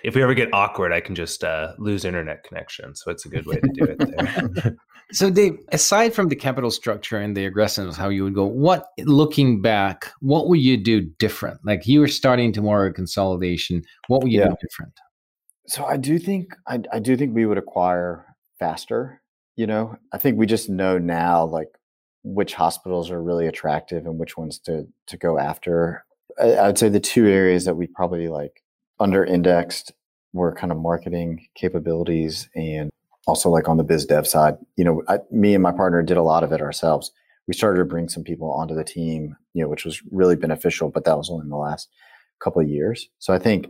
if 0.02 0.14
we 0.14 0.22
ever 0.22 0.34
get 0.34 0.48
awkward, 0.54 0.92
I 0.92 1.00
can 1.00 1.14
just 1.14 1.44
uh, 1.44 1.74
lose 1.78 2.04
internet 2.04 2.44
connection. 2.44 2.94
So 2.94 3.10
it's 3.10 3.26
a 3.26 3.28
good 3.28 3.46
way 3.46 3.56
to 3.56 3.68
do 3.74 3.84
it 3.84 3.98
there. 3.98 4.76
so, 5.12 5.30
Dave, 5.30 5.58
aside 5.72 6.14
from 6.14 6.28
the 6.28 6.36
capital 6.36 6.70
structure 6.70 7.18
and 7.18 7.36
the 7.36 7.44
aggressiveness, 7.44 7.96
how 7.96 8.08
you 8.08 8.24
would 8.24 8.34
go, 8.34 8.46
what 8.46 8.86
looking 9.00 9.60
back, 9.60 10.10
what 10.20 10.48
would 10.48 10.60
you 10.60 10.76
do 10.76 11.00
different? 11.00 11.60
Like 11.64 11.86
you 11.86 12.00
were 12.00 12.08
starting 12.08 12.52
tomorrow 12.52 12.92
consolidation, 12.92 13.82
what 14.06 14.22
would 14.22 14.32
you 14.32 14.40
yeah. 14.40 14.48
do 14.48 14.56
different? 14.62 14.94
So 15.68 15.84
I 15.84 15.98
do 15.98 16.18
think 16.18 16.54
I, 16.66 16.80
I 16.92 16.98
do 16.98 17.16
think 17.16 17.34
we 17.34 17.46
would 17.46 17.58
acquire 17.58 18.24
faster. 18.58 19.22
You 19.56 19.66
know, 19.66 19.96
I 20.12 20.18
think 20.18 20.38
we 20.38 20.46
just 20.46 20.68
know 20.68 20.98
now 20.98 21.44
like 21.44 21.68
which 22.24 22.54
hospitals 22.54 23.10
are 23.10 23.22
really 23.22 23.46
attractive 23.46 24.06
and 24.06 24.18
which 24.18 24.36
ones 24.36 24.58
to 24.60 24.86
to 25.06 25.16
go 25.16 25.38
after. 25.38 26.04
I, 26.40 26.52
I 26.52 26.66
would 26.66 26.78
say 26.78 26.88
the 26.88 27.00
two 27.00 27.26
areas 27.26 27.64
that 27.66 27.76
we 27.76 27.86
probably 27.86 28.28
like 28.28 28.62
under 28.98 29.24
indexed 29.24 29.92
were 30.32 30.54
kind 30.54 30.72
of 30.72 30.78
marketing 30.78 31.46
capabilities 31.54 32.48
and 32.54 32.90
also 33.26 33.50
like 33.50 33.68
on 33.68 33.76
the 33.76 33.84
biz 33.84 34.06
dev 34.06 34.26
side. 34.26 34.56
You 34.76 34.84
know, 34.84 35.02
I, 35.06 35.18
me 35.30 35.54
and 35.54 35.62
my 35.62 35.72
partner 35.72 36.02
did 36.02 36.16
a 36.16 36.22
lot 36.22 36.44
of 36.44 36.52
it 36.52 36.62
ourselves. 36.62 37.12
We 37.46 37.54
started 37.54 37.78
to 37.78 37.84
bring 37.84 38.08
some 38.08 38.24
people 38.24 38.50
onto 38.52 38.74
the 38.74 38.84
team, 38.84 39.36
you 39.54 39.62
know, 39.62 39.68
which 39.68 39.84
was 39.84 40.02
really 40.10 40.36
beneficial, 40.36 40.90
but 40.90 41.04
that 41.04 41.16
was 41.16 41.30
only 41.30 41.44
in 41.44 41.50
the 41.50 41.56
last 41.56 41.88
couple 42.42 42.60
of 42.60 42.68
years. 42.68 43.08
So 43.18 43.32
I 43.32 43.38
think, 43.38 43.68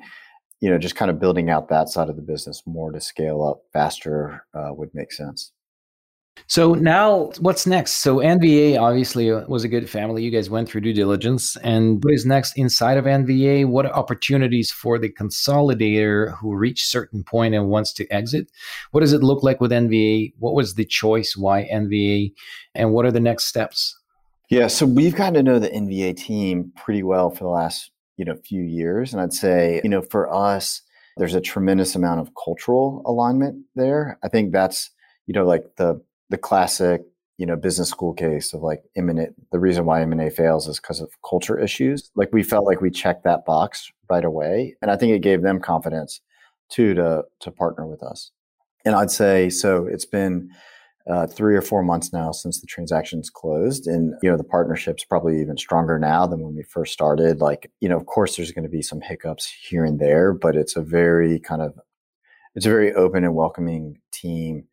you 0.60 0.70
know, 0.70 0.78
just 0.78 0.96
kind 0.96 1.10
of 1.10 1.20
building 1.20 1.50
out 1.50 1.68
that 1.68 1.88
side 1.88 2.08
of 2.08 2.16
the 2.16 2.22
business 2.22 2.62
more 2.66 2.90
to 2.92 3.00
scale 3.00 3.44
up 3.44 3.62
faster 3.72 4.44
uh, 4.54 4.70
would 4.72 4.90
make 4.94 5.12
sense. 5.12 5.52
So 6.46 6.74
now, 6.74 7.32
what's 7.40 7.66
next? 7.66 7.98
So 7.98 8.18
NVA 8.18 8.80
obviously 8.80 9.30
was 9.30 9.64
a 9.64 9.68
good 9.68 9.90
family. 9.90 10.22
You 10.22 10.30
guys 10.30 10.48
went 10.48 10.68
through 10.68 10.82
due 10.82 10.92
diligence, 10.92 11.56
and 11.56 12.02
what 12.02 12.14
is 12.14 12.24
next 12.24 12.56
inside 12.56 12.96
of 12.96 13.04
NVA? 13.04 13.66
What 13.66 13.86
are 13.86 13.92
opportunities 13.92 14.70
for 14.70 14.98
the 14.98 15.10
consolidator 15.10 16.36
who 16.38 16.54
reached 16.54 16.86
certain 16.86 17.24
point 17.24 17.54
and 17.54 17.68
wants 17.68 17.92
to 17.94 18.08
exit? 18.12 18.50
What 18.92 19.00
does 19.00 19.12
it 19.12 19.22
look 19.22 19.42
like 19.42 19.60
with 19.60 19.72
NVA? 19.72 20.34
What 20.38 20.54
was 20.54 20.74
the 20.74 20.84
choice? 20.84 21.36
Why 21.36 21.68
NVA? 21.72 22.32
And 22.74 22.92
what 22.92 23.04
are 23.04 23.12
the 23.12 23.20
next 23.20 23.44
steps? 23.44 23.98
Yeah, 24.48 24.68
so 24.68 24.86
we've 24.86 25.14
gotten 25.14 25.34
to 25.34 25.42
know 25.42 25.58
the 25.58 25.68
NVA 25.68 26.16
team 26.16 26.72
pretty 26.74 27.02
well 27.02 27.28
for 27.28 27.44
the 27.44 27.50
last 27.50 27.90
you 28.18 28.26
know 28.26 28.36
few 28.44 28.62
years, 28.62 29.14
and 29.14 29.22
I'd 29.22 29.32
say 29.32 29.80
you 29.82 29.88
know 29.88 30.02
for 30.02 30.32
us, 30.32 30.82
there's 31.16 31.34
a 31.34 31.40
tremendous 31.40 31.94
amount 31.94 32.20
of 32.20 32.32
cultural 32.44 33.02
alignment 33.06 33.64
there. 33.74 34.18
I 34.22 34.28
think 34.28 34.52
that's 34.52 34.90
you 35.26 35.32
know 35.32 35.46
like 35.46 35.64
the 35.76 36.02
the 36.28 36.38
classic 36.38 37.02
you 37.38 37.46
know 37.46 37.56
business 37.56 37.88
school 37.88 38.12
case 38.12 38.52
of 38.52 38.62
like 38.62 38.82
imminent 38.96 39.34
the 39.52 39.58
reason 39.58 39.86
why 39.86 40.02
m&a 40.02 40.28
fails 40.28 40.66
is 40.68 40.78
because 40.78 41.00
of 41.00 41.10
culture 41.28 41.58
issues 41.58 42.10
like 42.16 42.30
we 42.32 42.42
felt 42.42 42.66
like 42.66 42.80
we 42.80 42.90
checked 42.90 43.24
that 43.24 43.44
box 43.46 43.90
right 44.10 44.24
away 44.24 44.74
and 44.82 44.90
i 44.90 44.96
think 44.96 45.12
it 45.12 45.20
gave 45.20 45.42
them 45.42 45.60
confidence 45.60 46.20
too 46.68 46.94
to 46.94 47.22
to 47.40 47.50
partner 47.50 47.86
with 47.86 48.02
us 48.02 48.32
and 48.84 48.94
i'd 48.96 49.10
say 49.10 49.48
so 49.48 49.86
it's 49.86 50.04
been 50.04 50.50
uh, 51.08 51.26
three 51.26 51.56
or 51.56 51.62
four 51.62 51.82
months 51.82 52.12
now 52.12 52.30
since 52.32 52.60
the 52.60 52.66
transaction's 52.66 53.30
closed. 53.30 53.86
And 53.86 54.14
you 54.22 54.30
know 54.30 54.36
the 54.36 54.44
partnership's 54.44 55.04
probably 55.04 55.40
even 55.40 55.56
stronger 55.56 55.98
now 55.98 56.26
than 56.26 56.40
when 56.40 56.54
we 56.54 56.62
first 56.62 56.92
started. 56.92 57.40
Like 57.40 57.70
you 57.80 57.88
know 57.88 57.96
of 57.96 58.06
course 58.06 58.36
there's 58.36 58.52
going 58.52 58.64
to 58.64 58.70
be 58.70 58.82
some 58.82 59.00
hiccups 59.00 59.46
here 59.46 59.84
and 59.84 59.98
there 59.98 60.32
but 60.32 60.56
it's 60.56 60.76
a 60.76 60.82
very 60.82 61.40
kind 61.40 61.62
of 61.62 61.78
it's 62.54 62.66
a 62.66 62.70
very 62.70 62.92
open 62.94 63.24
and 63.24 63.34
welcoming 63.34 64.00
team 64.12 64.64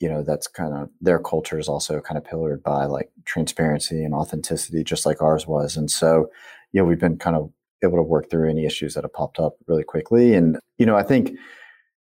you 0.00 0.08
know 0.08 0.22
that's 0.22 0.46
kind 0.46 0.74
of 0.74 0.88
their 1.00 1.18
culture 1.18 1.58
is 1.58 1.68
also 1.68 2.00
kind 2.00 2.18
of 2.18 2.24
pillared 2.24 2.62
by 2.62 2.84
like 2.84 3.10
transparency 3.24 4.04
and 4.04 4.14
authenticity 4.14 4.84
just 4.84 5.06
like 5.06 5.20
ours 5.22 5.46
was. 5.46 5.76
And 5.76 5.90
so 5.90 6.30
you 6.72 6.80
know 6.80 6.86
we've 6.86 7.00
been 7.00 7.18
kind 7.18 7.36
of 7.36 7.50
able 7.84 7.96
to 7.96 8.02
work 8.02 8.30
through 8.30 8.48
any 8.48 8.64
issues 8.64 8.94
that 8.94 9.02
have 9.02 9.12
popped 9.12 9.40
up 9.40 9.56
really 9.66 9.84
quickly. 9.84 10.34
And 10.34 10.58
you 10.78 10.86
know 10.86 10.96
i 10.96 11.02
think 11.02 11.32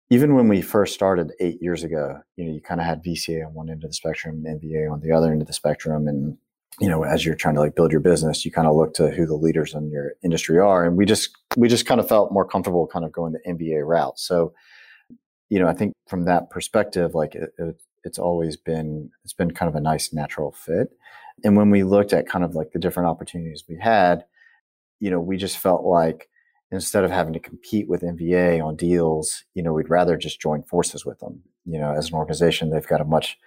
even 0.09 0.35
when 0.35 0.47
we 0.47 0.61
first 0.61 0.93
started 0.93 1.31
eight 1.39 1.61
years 1.61 1.83
ago 1.83 2.19
you 2.35 2.45
know 2.45 2.53
you 2.53 2.61
kind 2.61 2.79
of 2.79 2.87
had 2.87 3.03
vca 3.03 3.45
on 3.45 3.53
one 3.53 3.69
end 3.69 3.83
of 3.83 3.89
the 3.89 3.95
spectrum 3.95 4.43
and 4.45 4.61
nva 4.61 4.91
on 4.91 5.01
the 5.01 5.11
other 5.11 5.31
end 5.31 5.41
of 5.41 5.47
the 5.47 5.53
spectrum. 5.53 6.07
And 6.07 6.37
you 6.79 6.89
know 6.89 7.03
as 7.03 7.25
you're 7.25 7.35
trying 7.35 7.55
to 7.55 7.61
like 7.61 7.75
build 7.75 7.91
your 7.91 8.01
business 8.01 8.43
you 8.43 8.51
kind 8.51 8.67
of 8.67 8.75
look 8.75 8.93
to 8.95 9.09
who 9.09 9.25
the 9.25 9.35
leaders 9.35 9.73
in 9.73 9.89
your 9.89 10.13
industry 10.23 10.59
are. 10.59 10.85
And 10.85 10.97
we 10.97 11.05
just 11.05 11.29
we 11.55 11.67
just 11.69 11.85
kind 11.85 11.99
of 11.99 12.07
felt 12.07 12.33
more 12.33 12.45
comfortable 12.45 12.87
kind 12.87 13.05
of 13.05 13.11
going 13.11 13.33
the 13.33 13.51
NVA 13.51 13.85
route. 13.85 14.19
So 14.19 14.53
you 15.49 15.59
know, 15.59 15.67
I 15.67 15.73
think 15.73 15.93
from 16.07 16.25
that 16.25 16.49
perspective, 16.49 17.13
like 17.15 17.35
it, 17.35 17.53
it, 17.57 17.81
it's 18.03 18.19
always 18.19 18.57
been, 18.57 19.11
it's 19.23 19.33
been 19.33 19.51
kind 19.51 19.69
of 19.69 19.75
a 19.75 19.81
nice 19.81 20.13
natural 20.13 20.51
fit. 20.51 20.89
And 21.43 21.55
when 21.55 21.69
we 21.69 21.83
looked 21.83 22.13
at 22.13 22.27
kind 22.27 22.43
of 22.43 22.55
like 22.55 22.71
the 22.71 22.79
different 22.79 23.09
opportunities 23.09 23.63
we 23.67 23.77
had, 23.79 24.25
you 24.99 25.11
know, 25.11 25.19
we 25.19 25.37
just 25.37 25.57
felt 25.57 25.83
like 25.83 26.29
instead 26.71 27.03
of 27.03 27.11
having 27.11 27.33
to 27.33 27.39
compete 27.39 27.87
with 27.87 28.01
NVA 28.01 28.63
on 28.63 28.75
deals, 28.75 29.43
you 29.53 29.63
know, 29.63 29.73
we'd 29.73 29.89
rather 29.89 30.17
just 30.17 30.41
join 30.41 30.63
forces 30.63 31.05
with 31.05 31.19
them. 31.19 31.41
You 31.65 31.79
know, 31.79 31.93
as 31.93 32.09
an 32.09 32.15
organization, 32.15 32.69
they've 32.69 32.87
got 32.87 33.01
a 33.01 33.05
much 33.05 33.37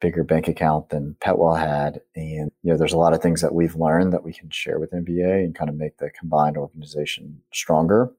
bigger 0.00 0.24
bank 0.24 0.46
account 0.46 0.90
than 0.90 1.16
Petwell 1.20 1.58
had. 1.58 2.00
And, 2.14 2.50
you 2.62 2.70
know, 2.70 2.76
there's 2.76 2.92
a 2.92 2.98
lot 2.98 3.14
of 3.14 3.22
things 3.22 3.40
that 3.40 3.54
we've 3.54 3.76
learned 3.76 4.12
that 4.12 4.24
we 4.24 4.32
can 4.32 4.50
share 4.50 4.78
with 4.78 4.92
NVA 4.92 5.44
and 5.44 5.54
kind 5.54 5.70
of 5.70 5.76
make 5.76 5.96
the 5.96 6.10
combined 6.10 6.56
organization 6.56 7.40
stronger. 7.52 8.12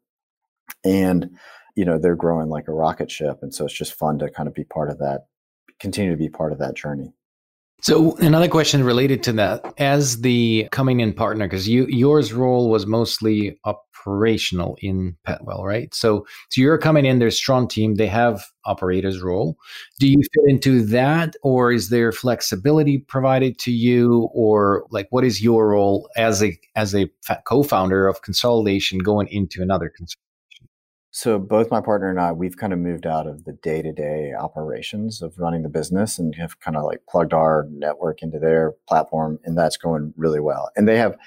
And, 0.84 1.38
you 1.78 1.86
know 1.86 1.98
they're 1.98 2.15
growing 2.15 2.50
like 2.50 2.67
a 2.67 2.74
rocket 2.74 3.10
ship 3.10 3.39
and 3.41 3.54
so 3.54 3.63
it's 3.63 3.74
just 3.74 3.93
fun 3.93 4.20
to 4.20 4.30
kind 4.30 4.50
of 4.50 4.56
be 4.56 4.65
part 4.65 4.89
of 4.89 4.98
that 4.98 5.28
continue 5.80 6.12
to 6.12 6.17
be 6.17 6.28
part 6.28 6.52
of 6.52 6.58
that 6.58 6.76
journey 6.76 7.13
so 7.82 8.16
another 8.18 8.48
question 8.48 8.84
related 8.84 9.22
to 9.24 9.34
that. 9.34 9.74
As 9.78 10.22
the 10.22 10.68
coming 10.72 11.00
in 11.00 11.13
partner 11.13 11.46
because 11.46 11.68
you 11.68 11.86
yours 11.88 12.34
role 12.34 12.70
was 12.70 12.88
mostly 12.88 13.60
operational 13.66 14.78
in 14.82 15.16
petwell 15.28 15.63
right? 15.63 15.94
So 15.94 16.26
so 16.50 16.62
you're 16.62 16.78
coming 16.80 17.06
in 17.06 17.20
there's 17.20 17.38
strong 17.38 17.68
team 17.68 17.96
they 17.96 18.08
have 18.08 18.46
operators 18.66 19.22
role. 19.22 19.58
Do 20.00 20.08
you 20.08 20.18
fit 20.18 20.50
into 20.50 20.84
that 20.88 21.36
or 21.44 21.72
is 21.72 21.90
there 21.90 22.12
flexibility 22.12 22.98
provided 22.98 23.60
to 23.60 23.72
you 23.72 24.30
or 24.34 24.86
like 24.90 25.08
what 25.12 25.24
is 25.24 25.44
your 25.44 25.70
role 25.70 26.10
as 26.18 26.44
a 26.44 26.58
as 26.76 26.96
a 26.96 27.10
co-founder 27.46 28.08
of 28.08 28.24
consolidation 28.24 29.00
going 29.00 29.28
into 29.28 29.62
another 29.62 29.90
so 31.17 31.39
both 31.39 31.71
my 31.71 31.82
partner 31.82 32.12
and 32.12 32.19
I, 32.19 32.32
we've 32.32 32.58
kind 32.58 32.71
of 32.71 32.77
moved 32.77 33.08
out 33.08 33.25
of 33.25 33.43
the 33.43 33.53
day-to-day 33.53 34.36
operations 34.38 35.23
of 35.23 35.36
running 35.39 35.63
the 35.63 35.67
business 35.67 36.19
and 36.19 36.36
have 36.36 36.60
kind 36.60 36.77
of 36.77 36.84
like 36.84 37.01
plugged 37.10 37.34
our 37.34 37.65
network 37.71 38.21
into 38.21 38.38
their 38.38 38.73
platform, 38.88 39.39
and 39.43 39.58
that's 39.58 39.77
going 39.77 40.13
really 40.15 40.39
well. 40.39 40.69
And 40.75 40.88
they 40.88 40.99
have 40.99 41.17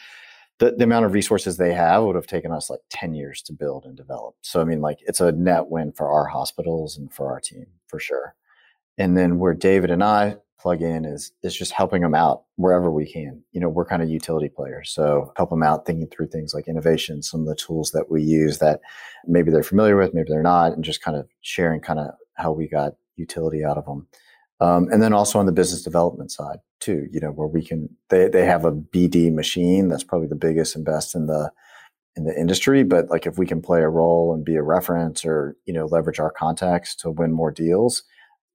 the, 0.58 0.70
the 0.70 0.84
amount 0.84 1.06
of 1.06 1.12
resources 1.12 1.56
they 1.56 1.72
have 1.72 2.04
would 2.04 2.14
have 2.14 2.28
taken 2.28 2.52
us 2.52 2.70
like 2.70 2.78
10 2.90 3.14
years 3.14 3.42
to 3.42 3.52
build 3.52 3.84
and 3.84 3.96
develop. 3.96 4.36
So 4.42 4.60
I 4.60 4.64
mean, 4.64 4.80
like 4.80 5.00
it's 5.08 5.20
a 5.20 5.32
net 5.32 5.66
win 5.66 5.90
for 5.90 6.08
our 6.08 6.26
hospitals 6.26 6.96
and 6.96 7.12
for 7.12 7.32
our 7.32 7.40
team 7.40 7.66
for 7.88 7.98
sure. 7.98 8.36
And 8.96 9.16
then 9.16 9.40
where 9.40 9.54
David 9.54 9.90
and 9.90 10.04
I 10.04 10.36
plug 10.60 10.82
in 10.82 11.04
is 11.04 11.32
is 11.42 11.56
just 11.56 11.72
helping 11.72 12.02
them 12.02 12.14
out 12.14 12.44
wherever 12.56 12.90
we 12.90 13.10
can. 13.10 13.42
You 13.52 13.60
know, 13.60 13.68
we're 13.68 13.86
kind 13.86 14.02
of 14.02 14.10
utility 14.10 14.48
players, 14.48 14.90
so 14.90 15.32
help 15.36 15.50
them 15.50 15.62
out 15.62 15.86
thinking 15.86 16.08
through 16.08 16.28
things 16.28 16.54
like 16.54 16.68
innovation, 16.68 17.22
some 17.22 17.40
of 17.40 17.46
the 17.46 17.54
tools 17.54 17.92
that 17.92 18.10
we 18.10 18.22
use 18.22 18.58
that 18.58 18.80
maybe 19.26 19.50
they're 19.50 19.62
familiar 19.62 19.96
with, 19.96 20.14
maybe 20.14 20.28
they're 20.30 20.42
not, 20.42 20.72
and 20.72 20.84
just 20.84 21.02
kind 21.02 21.16
of 21.16 21.28
sharing 21.40 21.80
kind 21.80 21.98
of 21.98 22.10
how 22.34 22.52
we 22.52 22.68
got 22.68 22.92
utility 23.16 23.64
out 23.64 23.78
of 23.78 23.84
them. 23.84 24.06
Um, 24.60 24.88
and 24.92 25.02
then 25.02 25.12
also 25.12 25.38
on 25.38 25.46
the 25.46 25.52
business 25.52 25.82
development 25.82 26.30
side 26.30 26.58
too, 26.80 27.06
you 27.10 27.20
know, 27.20 27.30
where 27.30 27.48
we 27.48 27.64
can 27.64 27.88
they 28.08 28.28
they 28.28 28.44
have 28.44 28.64
a 28.64 28.72
BD 28.72 29.32
machine 29.32 29.88
that's 29.88 30.04
probably 30.04 30.28
the 30.28 30.34
biggest 30.34 30.76
and 30.76 30.84
best 30.84 31.14
in 31.14 31.26
the 31.26 31.50
in 32.16 32.24
the 32.24 32.38
industry, 32.38 32.82
but 32.82 33.08
like 33.08 33.26
if 33.26 33.38
we 33.38 33.46
can 33.46 33.62
play 33.62 33.80
a 33.82 33.88
role 33.88 34.34
and 34.34 34.44
be 34.44 34.56
a 34.56 34.62
reference 34.62 35.24
or 35.24 35.56
you 35.64 35.72
know 35.72 35.86
leverage 35.86 36.18
our 36.18 36.30
contacts 36.30 36.94
to 36.96 37.10
win 37.10 37.32
more 37.32 37.50
deals, 37.50 38.02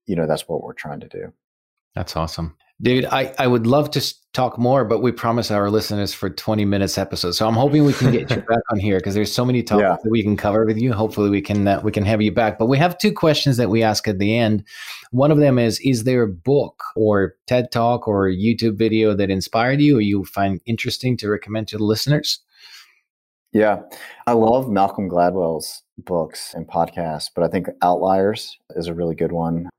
you 0.05 0.15
know 0.15 0.27
that's 0.27 0.47
what 0.47 0.61
we're 0.63 0.73
trying 0.73 0.99
to 0.99 1.07
do. 1.07 1.33
That's 1.95 2.15
awesome. 2.15 2.55
David, 2.81 3.05
I, 3.05 3.33
I 3.39 3.47
would 3.47 3.65
love 3.65 3.89
to 3.91 4.13
talk 4.33 4.57
more, 4.59 4.83
but 4.83 4.99
we 4.99 5.13
promise 5.13 5.49
our 5.49 5.69
listeners 5.69 6.13
for 6.13 6.29
20 6.29 6.65
minutes 6.65 6.97
episode. 6.97 7.31
So 7.31 7.47
I'm 7.47 7.53
hoping 7.53 7.85
we 7.85 7.93
can 7.93 8.11
get 8.11 8.29
you 8.29 8.35
back 8.49 8.59
on 8.69 8.79
here 8.79 8.97
because 8.97 9.15
there's 9.15 9.31
so 9.31 9.45
many 9.45 9.63
topics 9.63 9.83
yeah. 9.83 9.97
that 10.03 10.09
we 10.09 10.21
can 10.21 10.35
cover 10.35 10.65
with 10.65 10.77
you. 10.77 10.91
Hopefully 10.91 11.29
we 11.29 11.41
can 11.41 11.65
uh, 11.65 11.79
we 11.81 11.93
can 11.93 12.03
have 12.03 12.21
you 12.21 12.33
back. 12.33 12.59
But 12.59 12.65
we 12.65 12.77
have 12.77 12.97
two 12.97 13.13
questions 13.13 13.55
that 13.57 13.69
we 13.69 13.81
ask 13.81 14.09
at 14.09 14.19
the 14.19 14.37
end. 14.37 14.65
One 15.11 15.31
of 15.31 15.37
them 15.37 15.57
is 15.57 15.79
is 15.79 16.03
there 16.03 16.23
a 16.23 16.27
book 16.27 16.83
or 16.97 17.35
TED 17.47 17.71
Talk 17.71 18.09
or 18.09 18.27
YouTube 18.27 18.77
video 18.77 19.13
that 19.13 19.29
inspired 19.29 19.79
you 19.79 19.97
or 19.97 20.01
you 20.01 20.25
find 20.25 20.59
interesting 20.65 21.15
to 21.17 21.29
recommend 21.29 21.69
to 21.69 21.77
the 21.77 21.85
listeners? 21.85 22.41
Yeah. 23.53 23.83
I 24.27 24.33
love 24.33 24.69
Malcolm 24.69 25.09
Gladwell's 25.09 25.81
books 25.97 26.53
and 26.53 26.67
podcasts, 26.67 27.29
but 27.33 27.45
I 27.45 27.47
think 27.47 27.67
Outliers 27.81 28.57
is 28.71 28.87
a 28.87 28.93
really 28.93 29.15
good 29.15 29.31
one. 29.31 29.69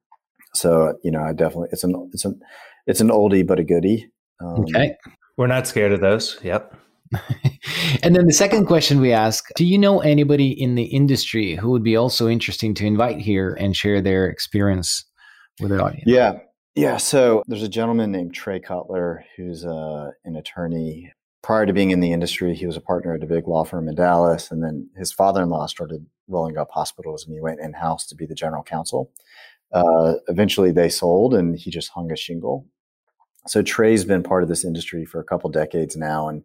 So, 0.56 0.98
you 1.02 1.10
know, 1.10 1.22
I 1.22 1.32
definitely 1.32 1.68
it's 1.72 1.84
an 1.84 2.10
it's 2.12 2.24
an 2.24 2.40
it's 2.86 3.00
an 3.00 3.08
oldie 3.08 3.46
but 3.46 3.58
a 3.58 3.64
goodie. 3.64 4.10
Um, 4.40 4.60
okay. 4.60 4.96
We're 5.36 5.46
not 5.46 5.66
scared 5.66 5.92
of 5.92 6.00
those. 6.00 6.38
Yep. 6.42 6.74
and 8.02 8.16
then 8.16 8.26
the 8.26 8.32
second 8.32 8.66
question 8.66 9.00
we 9.00 9.12
ask 9.12 9.48
Do 9.56 9.64
you 9.64 9.78
know 9.78 10.00
anybody 10.00 10.50
in 10.50 10.74
the 10.74 10.84
industry 10.84 11.54
who 11.54 11.70
would 11.70 11.84
be 11.84 11.96
also 11.96 12.28
interesting 12.28 12.74
to 12.74 12.86
invite 12.86 13.18
here 13.18 13.56
and 13.58 13.76
share 13.76 14.00
their 14.00 14.26
experience 14.26 15.04
with 15.60 15.70
the 15.70 15.82
audience? 15.82 16.04
Yeah. 16.06 16.38
Yeah. 16.74 16.96
So 16.96 17.42
there's 17.46 17.62
a 17.62 17.68
gentleman 17.68 18.12
named 18.12 18.34
Trey 18.34 18.60
Cutler 18.60 19.24
who's 19.36 19.64
uh, 19.64 20.10
an 20.24 20.36
attorney. 20.36 21.12
Prior 21.42 21.64
to 21.64 21.72
being 21.72 21.92
in 21.92 22.00
the 22.00 22.12
industry, 22.12 22.56
he 22.56 22.66
was 22.66 22.76
a 22.76 22.80
partner 22.80 23.14
at 23.14 23.22
a 23.22 23.26
big 23.26 23.46
law 23.46 23.64
firm 23.64 23.88
in 23.88 23.94
Dallas. 23.94 24.50
And 24.50 24.64
then 24.64 24.90
his 24.96 25.12
father 25.12 25.42
in 25.42 25.48
law 25.48 25.66
started 25.66 26.04
rolling 26.28 26.58
up 26.58 26.68
hospitals 26.72 27.24
and 27.24 27.32
he 27.32 27.40
went 27.40 27.60
in 27.60 27.72
house 27.72 28.04
to 28.08 28.16
be 28.16 28.26
the 28.26 28.34
general 28.34 28.64
counsel. 28.64 29.12
Uh, 29.72 30.14
eventually, 30.28 30.70
they 30.70 30.88
sold 30.88 31.34
and 31.34 31.58
he 31.58 31.70
just 31.70 31.90
hung 31.90 32.10
a 32.12 32.16
shingle 32.16 32.66
so 33.46 33.62
Trey's 33.62 34.04
been 34.04 34.22
part 34.22 34.42
of 34.42 34.48
this 34.48 34.64
industry 34.64 35.04
for 35.04 35.20
a 35.20 35.24
couple 35.24 35.50
decades 35.50 35.96
now, 35.96 36.28
and 36.28 36.42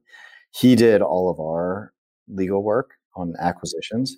he 0.51 0.75
did 0.75 1.01
all 1.01 1.29
of 1.29 1.39
our 1.39 1.93
legal 2.27 2.63
work 2.63 2.91
on 3.15 3.33
acquisitions 3.39 4.17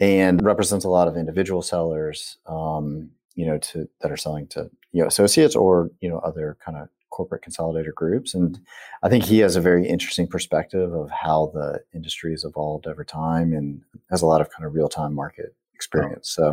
and 0.00 0.42
represents 0.44 0.84
a 0.84 0.90
lot 0.90 1.08
of 1.08 1.16
individual 1.16 1.62
sellers, 1.62 2.38
um, 2.46 3.10
you 3.34 3.46
know, 3.46 3.58
to 3.58 3.88
that 4.00 4.10
are 4.10 4.16
selling 4.16 4.46
to 4.48 4.70
you 4.92 5.02
know 5.02 5.06
associates 5.06 5.56
or 5.56 5.90
you 6.00 6.08
know 6.08 6.18
other 6.18 6.56
kind 6.64 6.76
of 6.78 6.88
corporate 7.10 7.42
consolidator 7.42 7.94
groups. 7.94 8.34
And 8.34 8.58
I 9.02 9.08
think 9.08 9.24
he 9.24 9.38
has 9.38 9.56
a 9.56 9.60
very 9.60 9.88
interesting 9.88 10.26
perspective 10.26 10.92
of 10.92 11.10
how 11.10 11.50
the 11.54 11.80
industry 11.94 12.32
has 12.32 12.44
evolved 12.44 12.86
over 12.86 13.04
time 13.04 13.52
and 13.52 13.80
has 14.10 14.20
a 14.20 14.26
lot 14.26 14.40
of 14.40 14.50
kind 14.50 14.66
of 14.66 14.74
real 14.74 14.88
time 14.88 15.14
market 15.14 15.54
experience. 15.76 16.30
So 16.30 16.52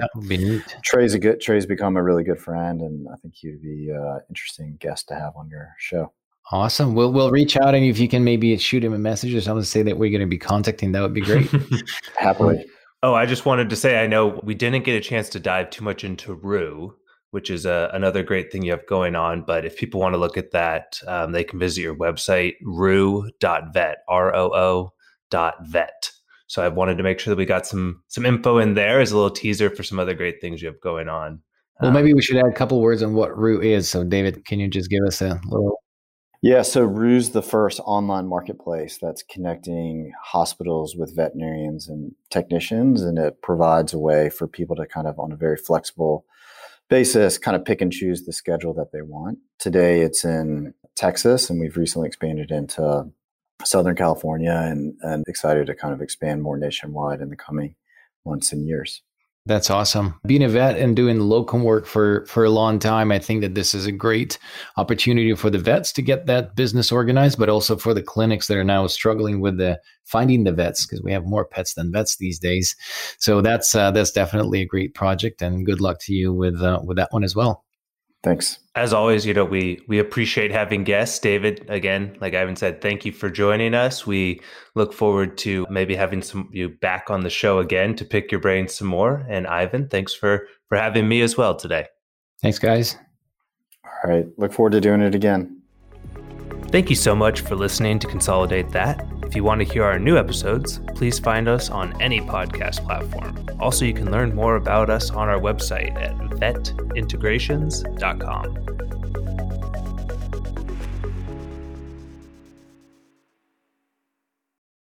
Trey's 0.84 1.14
a 1.14 1.20
good 1.20 1.42
Trey's 1.42 1.66
become 1.66 1.98
a 1.98 2.04
really 2.04 2.24
good 2.24 2.40
friend, 2.40 2.82
and 2.82 3.08
I 3.12 3.16
think 3.16 3.34
he'd 3.36 3.62
be 3.62 3.90
an 3.90 3.98
uh, 3.98 4.20
interesting 4.30 4.78
guest 4.80 5.08
to 5.08 5.16
have 5.16 5.36
on 5.36 5.50
your 5.50 5.74
show. 5.80 6.12
Awesome. 6.52 6.94
We'll 6.94 7.12
we'll 7.12 7.32
reach 7.32 7.56
out 7.58 7.74
and 7.74 7.86
if 7.86 8.00
you 8.00 8.10
can 8.10 8.24
maybe 8.24 8.56
shoot 8.58 8.84
him 8.84 8.94
a 8.94 8.98
message 8.98 9.34
or 9.34 9.42
something 9.42 9.64
to 9.64 9.68
say 9.68 9.82
that 9.84 9.98
we're 9.98 10.12
going 10.12 10.22
to 10.22 10.28
be 10.28 10.38
contacting, 10.38 10.92
that 10.92 11.02
would 11.02 11.14
be 11.14 11.22
great. 11.22 11.50
Happily. 12.18 12.66
Oh, 13.02 13.14
I 13.14 13.26
just 13.26 13.46
wanted 13.46 13.70
to 13.70 13.76
say 13.76 14.04
I 14.04 14.08
know 14.08 14.40
we 14.44 14.54
didn't 14.54 14.84
get 14.84 14.96
a 14.96 15.02
chance 15.02 15.30
to 15.30 15.40
dive 15.40 15.70
too 15.70 15.84
much 15.84 16.04
into 16.04 16.34
Roo, 16.34 16.96
which 17.32 17.50
is 17.50 17.66
a, 17.66 17.72
uh, 17.72 17.92
another 17.94 18.24
great 18.24 18.52
thing 18.52 18.62
you 18.62 18.72
have 18.72 18.86
going 18.88 19.16
on. 19.16 19.44
But 19.44 19.66
if 19.66 19.78
people 19.78 20.02
want 20.02 20.14
to 20.14 20.20
look 20.20 20.38
at 20.38 20.52
that, 20.52 21.00
um, 21.08 21.32
they 21.32 21.44
can 21.44 21.60
visit 21.60 21.82
your 21.82 21.96
website, 21.96 22.56
roo.vet, 22.62 23.98
R 24.08 24.36
O 24.36 24.54
O 24.54 24.94
dot 25.32 25.56
vet. 25.66 26.12
So 26.54 26.62
I 26.62 26.68
wanted 26.68 27.00
to 27.00 27.04
make 27.04 27.18
sure 27.18 27.32
that 27.32 27.38
we 27.40 27.48
got 27.48 27.66
some 27.66 28.04
some 28.10 28.28
info 28.28 28.60
in 28.60 28.76
there 28.76 29.02
as 29.02 29.12
a 29.12 29.16
little 29.16 29.32
teaser 29.32 29.72
for 29.72 29.82
some 29.82 29.98
other 29.98 30.14
great 30.14 30.40
things 30.40 30.62
you 30.62 30.68
have 30.68 30.80
going 30.82 31.10
on. 31.10 31.42
Well, 31.82 31.88
um, 31.88 31.96
maybe 31.96 32.14
we 32.14 32.22
should 32.22 32.38
add 32.38 32.46
a 32.46 32.54
couple 32.54 32.80
words 32.80 33.02
on 33.02 33.16
what 33.16 33.36
Roo 33.36 33.60
is. 33.60 33.90
So, 33.90 34.04
David, 34.04 34.46
can 34.46 34.60
you 34.60 34.68
just 34.68 34.88
give 34.88 35.04
us 35.04 35.20
a 35.24 35.42
little? 35.48 35.82
Yeah, 36.44 36.62
so 36.62 36.84
Roo's 36.84 37.32
the 37.32 37.42
first 37.42 37.80
online 37.86 38.28
marketplace 38.28 39.00
that's 39.02 39.24
connecting 39.24 40.12
hospitals 40.24 40.96
with 40.96 41.16
veterinarians 41.16 41.88
and 41.88 42.14
technicians, 42.30 43.02
and 43.02 43.18
it 43.18 43.42
provides 43.42 43.92
a 43.92 43.98
way 43.98 44.30
for 44.30 44.48
people 44.48 44.76
to 44.76 44.86
kind 44.86 45.08
of, 45.08 45.18
on 45.18 45.32
a 45.32 45.36
very 45.36 45.58
flexible 45.58 46.24
basis, 46.88 47.40
kind 47.40 47.58
of 47.58 47.66
pick 47.66 47.82
and 47.82 47.92
choose 47.92 48.26
the 48.26 48.34
schedule 48.34 48.76
that 48.76 48.92
they 48.92 49.02
want. 49.02 49.40
Today, 49.58 50.02
it's 50.02 50.24
in 50.24 50.76
Texas, 50.96 51.50
and 51.50 51.60
we've 51.60 51.78
recently 51.78 52.10
expanded 52.10 52.52
into 52.52 53.10
Southern 53.64 53.96
California 53.96 54.52
and, 54.52 54.96
and 55.02 55.24
excited 55.28 55.68
to 55.68 55.76
kind 55.76 55.94
of 55.94 56.02
expand 56.02 56.42
more 56.42 56.58
nationwide 56.58 57.22
in 57.22 57.30
the 57.30 57.36
coming 57.36 57.76
months 58.26 58.52
and 58.52 58.68
years. 58.68 59.02
That's 59.46 59.70
awesome. 59.70 60.22
Being 60.26 60.44
a 60.44 60.48
vet 60.48 60.78
and 60.78 60.96
doing 60.96 61.20
locum 61.20 61.64
work 61.64 61.86
for 61.86 62.26
for 62.28 62.46
a 62.46 62.50
long 62.50 62.80
time, 62.80 63.12
I 63.12 63.20
think 63.20 63.42
that 63.42 63.56
this 63.56 63.76
is 63.76 63.86
a 63.86 63.92
great 63.92 64.40
opportunity 64.78 65.36
for 65.36 65.50
the 65.50 65.58
vets 65.58 65.92
to 65.94 66.02
get 66.02 66.28
that 66.28 66.56
business 66.56 66.94
organized, 66.94 67.38
but 67.38 67.50
also 67.50 67.76
for 67.76 67.94
the 67.94 68.02
clinics 68.02 68.48
that 68.48 68.56
are 68.56 68.64
now 68.64 68.88
struggling 68.88 69.42
with 69.42 69.58
the 69.58 69.82
finding 70.06 70.46
the 70.46 70.54
vets 70.54 70.86
because 70.86 71.04
we 71.04 71.12
have 71.12 71.26
more 71.26 71.44
pets 71.44 71.74
than 71.74 71.92
vets 71.92 72.16
these 72.16 72.40
days. 72.40 72.74
So 73.20 73.42
that's 73.42 73.76
uh, 73.76 73.92
that's 73.92 74.12
definitely 74.12 74.62
a 74.62 74.66
great 74.66 74.94
project, 74.94 75.42
and 75.42 75.66
good 75.66 75.82
luck 75.82 76.00
to 76.04 76.14
you 76.14 76.34
with 76.34 76.62
uh, 76.62 76.80
with 76.82 76.96
that 76.96 77.12
one 77.12 77.26
as 77.26 77.36
well. 77.36 77.66
Thanks. 78.24 78.60
As 78.76 78.94
always, 78.94 79.26
you 79.26 79.34
know, 79.34 79.44
we 79.44 79.82
we 79.88 80.00
appreciate 80.00 80.50
having 80.50 80.86
guests. 80.86 81.20
David, 81.20 81.66
again, 81.70 82.18
like 82.22 82.34
Ivan 82.34 82.56
said, 82.56 82.82
thank 82.82 83.06
you 83.06 83.12
for 83.12 83.30
joining 83.30 83.74
us. 83.74 84.08
We 84.08 84.40
look 84.76 84.94
forward 84.94 85.38
to 85.40 85.68
maybe 85.70 85.94
having 85.94 86.22
some 86.22 86.50
you 86.52 86.70
back 86.70 87.10
on 87.10 87.22
the 87.22 87.30
show 87.30 87.60
again 87.60 87.96
to 87.98 88.06
pick 88.06 88.32
your 88.32 88.40
brain 88.40 88.70
some 88.70 88.88
more. 88.88 89.26
And 89.30 89.46
Ivan, 89.46 89.90
thanks 89.90 90.14
for 90.14 90.48
for 90.70 90.78
having 90.78 91.10
me 91.10 91.22
as 91.22 91.36
well 91.36 91.54
today. 91.54 91.88
Thanks, 92.42 92.60
guys. 92.60 92.98
All 93.86 94.10
right. 94.10 94.26
Look 94.38 94.54
forward 94.54 94.72
to 94.72 94.82
doing 94.82 95.02
it 95.02 95.14
again. 95.14 95.62
Thank 96.68 96.90
you 96.90 96.96
so 96.96 97.14
much 97.14 97.42
for 97.42 97.56
listening 97.56 98.00
to 98.00 98.08
Consolidate 98.08 98.72
That. 98.72 99.06
If 99.34 99.38
you 99.38 99.44
want 99.44 99.62
to 99.62 99.66
hear 99.66 99.84
our 99.84 99.98
new 99.98 100.16
episodes, 100.16 100.80
please 100.94 101.18
find 101.18 101.48
us 101.48 101.72
on 101.72 102.00
any 102.00 102.22
podcast 102.22 102.86
platform. 102.86 103.44
Also, 103.60 103.84
you 103.84 103.96
can 103.96 104.12
learn 104.12 104.36
more 104.36 104.58
about 104.58 104.92
us 104.92 105.10
on 105.10 105.28
our 105.28 105.40
website 105.40 106.00
at 106.00 106.16
vetintegrations.com. 106.16 108.93